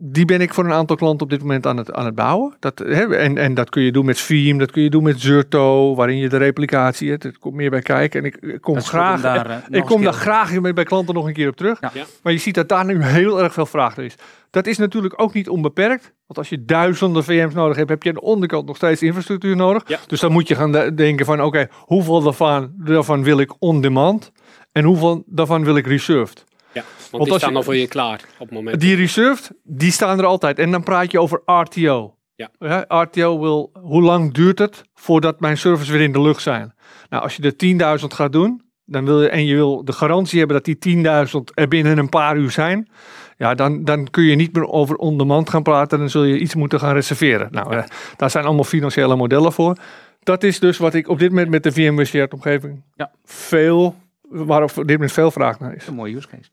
die 0.02 0.26
ben 0.26 0.42
ik 0.42 0.54
voor 0.54 0.66
een 0.66 0.72
aantal 0.72 0.96
klanten 0.96 1.22
op 1.22 1.30
dit 1.30 1.42
moment 1.42 1.66
aan 1.66 1.78
het, 1.78 1.94
aan 1.94 2.06
het 2.06 2.16
bouwen. 2.16 2.56
Dat, 2.60 2.80
hè, 2.80 3.16
en, 3.16 3.38
en 3.38 3.54
dat 3.54 3.70
kun 3.70 3.82
je 3.82 3.92
doen 3.92 4.06
met 4.06 4.20
Veeam, 4.20 4.58
dat 4.58 4.72
kun 4.72 4.82
je 4.84 4.90
doen 4.90 5.04
met 5.04 5.22
Zerto, 5.22 5.96
waarin 5.96 6.18
je 6.18 6.30
de 6.30 6.38
replicatie 6.38 7.10
hebt. 7.10 7.24
Er 7.24 7.40
komt 7.40 7.56
meer 7.56 7.70
bij 7.70 7.82
kijken. 7.82 8.20
En 8.20 8.26
ik, 8.26 8.36
ik 8.36 8.62
kom 8.62 8.82
graag, 8.82 9.22
daar, 9.22 9.50
eh, 9.50 9.58
ik 9.68 9.76
eens 9.76 9.88
kom 9.88 10.04
daar 10.04 10.14
graag 10.14 10.62
bij, 10.62 10.74
bij 10.74 10.84
klanten 10.84 11.14
nog 11.14 11.28
een 11.28 11.34
keer 11.34 11.50
op 11.50 11.56
terug. 11.56 11.82
Ja. 11.82 11.92
Ja. 11.94 12.04
Maar 12.24 12.34
je 12.34 12.40
ziet 12.40 12.56
dat 12.56 12.70
daar 12.70 12.86
nu 12.86 13.04
heel 13.04 13.44
erg 13.44 13.54
veel 13.54 13.66
vraag 13.66 13.96
naar 13.96 14.06
is. 14.06 14.16
Dat 14.50 14.68
is 14.68 14.78
natuurlijk 14.78 15.22
ook 15.22 15.34
niet 15.34 15.50
onbeperkt. 15.50 16.04
Want 16.04 16.40
als 16.40 16.50
je 16.50 16.66
duizenden 16.66 17.24
VM's 17.24 17.54
nodig 17.54 17.78
hebt, 17.78 17.90
heb 17.90 18.04
je 18.04 18.10
aan 18.10 18.16
de 18.16 18.22
onderkant 18.22 18.66
nog 18.66 18.76
steeds 18.76 19.02
infrastructuur 19.02 19.56
nodig. 19.56 19.84
Ja. 19.88 19.98
Dus 20.08 20.20
dan 20.20 20.32
moet 20.32 20.48
je 20.48 20.56
gaan 20.56 20.72
de- 20.72 20.94
denken 20.94 21.26
van 21.26 21.42
oké, 21.44 21.68
hoeveel 21.80 22.22
daarvan, 22.22 22.72
daarvan 22.78 23.24
wil 23.24 23.40
ik 23.40 23.54
on-demand? 23.60 24.32
En 24.72 24.84
hoeveel 24.84 25.24
daarvan 25.26 25.64
wil 25.64 25.76
ik 25.78 25.88
reserved? 25.88 26.46
Ja, 26.74 26.82
want, 26.82 27.10
Want 27.12 27.24
die 27.24 27.32
als 27.32 27.42
staan 27.42 27.50
je- 27.50 27.56
dan 27.56 27.64
voor 27.64 27.76
je 27.76 27.88
klaar 27.88 28.22
op 28.40 28.48
het 28.48 28.52
moment. 28.58 28.80
Die 28.82 28.96
reserved, 28.96 29.52
die 29.64 29.92
staan 29.92 30.20
er 30.20 30.26
altijd. 30.26 30.60
En 30.60 30.72
dan 30.72 30.84
praat 30.84 31.12
je 31.12 31.20
over 31.20 31.42
RTO. 31.46 32.14
Ja. 32.36 32.86
RTO 32.88 33.40
wil, 33.40 33.70
hoe 33.82 34.02
lang 34.02 34.34
duurt 34.34 34.60
het 34.60 34.82
voordat 34.94 35.40
mijn 35.40 35.58
servers 35.58 35.90
weer 35.90 36.02
in 36.02 36.12
de 36.12 36.22
lucht 36.22 36.42
zijn? 36.42 36.74
Nou, 37.10 37.24
als 37.24 37.36
je 37.36 37.44
er 37.44 37.56
10.000 38.02 38.14
gaat 38.14 38.32
doen, 38.32 38.62
dan 38.86 39.06
wil 39.06 39.22
je, 39.22 39.30
en 39.30 39.46
je 39.46 39.56
wil 39.56 39.86
de 39.86 39.92
garantie 39.92 40.38
hebben 40.40 40.56
dat 40.56 40.66
die 40.66 40.78
10.000 40.78 41.52
er 41.54 41.68
binnen 41.68 41.98
een 41.98 42.10
paar 42.10 42.38
uur 42.38 42.52
zijn, 42.52 42.90
ja, 43.38 43.54
dan, 43.56 43.84
dan 43.84 44.10
kun 44.10 44.24
je 44.24 44.36
niet 44.36 44.54
meer 44.54 44.68
over 44.68 44.96
on-demand 44.96 45.50
gaan 45.50 45.64
praten. 45.64 46.00
Dan 46.00 46.10
zul 46.10 46.24
je 46.24 46.38
iets 46.40 46.56
moeten 46.56 46.80
gaan 46.80 46.94
reserveren. 46.94 47.48
Nou, 47.52 47.76
eh, 47.76 47.84
daar 48.18 48.30
zijn 48.30 48.46
allemaal 48.46 48.64
financiële 48.64 49.16
modellen 49.16 49.54
voor. 49.54 49.76
Dat 50.24 50.44
is 50.44 50.60
dus 50.60 50.78
wat 50.78 50.94
ik 50.94 51.08
op 51.08 51.20
dit 51.20 51.30
moment 51.30 51.50
met 51.50 51.64
de 51.64 51.72
VMware 51.72 52.06
Shared 52.06 52.34
omgeving 52.34 52.84
Ja. 52.96 53.12
veel, 53.26 53.96
waar 54.30 54.64
op 54.64 54.74
dit 54.76 54.88
moment 54.88 55.12
veel 55.12 55.32
vraag 55.32 55.60
naar 55.60 55.76
is. 55.76 55.88
Een 55.88 55.94
mooie 55.96 56.16
use 56.16 56.28
case. 56.28 56.50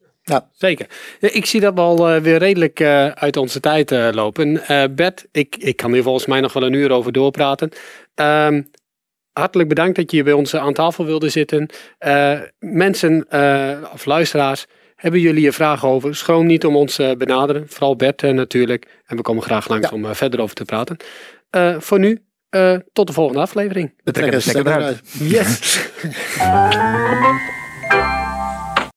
Zeker. 0.53 0.87
Ja, 1.21 1.29
ik 1.33 1.47
zie 1.47 1.61
dat 1.61 1.75
we 1.75 1.81
al 1.81 2.09
eh, 2.09 2.21
weer 2.21 2.39
redelijk 2.39 2.81
eh, 2.81 3.07
uit 3.09 3.37
onze 3.37 3.61
tijd 3.61 3.93
eh, 3.93 4.09
lopen. 4.13 4.67
Eh 4.67 4.85
Bert, 4.91 5.27
ik, 5.33 5.57
ik 5.59 5.77
kan 5.77 5.93
hier 5.93 6.03
volgens 6.03 6.27
mij 6.27 6.41
nog 6.41 6.53
wel 6.53 6.63
een 6.63 6.73
uur 6.73 6.91
over 6.91 7.13
doorpraten. 7.13 7.71
Ehm, 8.15 8.63
hartelijk 9.33 9.69
bedankt 9.69 9.97
dat 9.97 10.11
je 10.11 10.17
hier 10.17 10.25
bij 10.25 10.33
ons 10.35 10.57
aan 10.57 10.73
tafel 10.73 11.05
wilde 11.05 11.29
zitten. 11.29 11.69
Eh, 11.99 12.41
mensen 12.59 13.27
eh, 13.29 13.71
of 13.93 14.05
luisteraars, 14.05 14.67
hebben 14.97 15.21
jullie 15.21 15.41
hier 15.41 15.53
vragen 15.53 15.89
over? 15.89 16.17
Schroom 16.17 16.47
niet 16.47 16.65
om 16.65 16.77
ons 16.77 16.95
te 16.95 17.15
benaderen. 17.19 17.65
Vooral 17.69 17.97
Bert 17.97 18.23
natuurlijk. 18.23 18.87
En 19.07 19.17
we 19.17 19.23
komen 19.23 19.43
graag 19.43 19.69
langs 19.69 19.89
Ja. 19.91 19.95
om 19.97 20.15
verder 20.15 20.41
over 20.41 20.55
te 20.55 20.65
praten. 20.65 20.97
Eh, 21.51 21.77
voor 21.79 21.99
nu, 21.99 22.23
eh, 22.49 22.77
tot 22.93 23.07
de 23.07 23.13
volgende 23.13 23.41
aflevering. 23.41 23.95
We 24.05 24.13
trekken 24.13 24.35
de 24.35 24.41
stekker 24.41 24.63
stekker 24.63 24.83
eruit. 24.83 25.03
eruit. 25.21 25.31
Yes! 25.33 25.79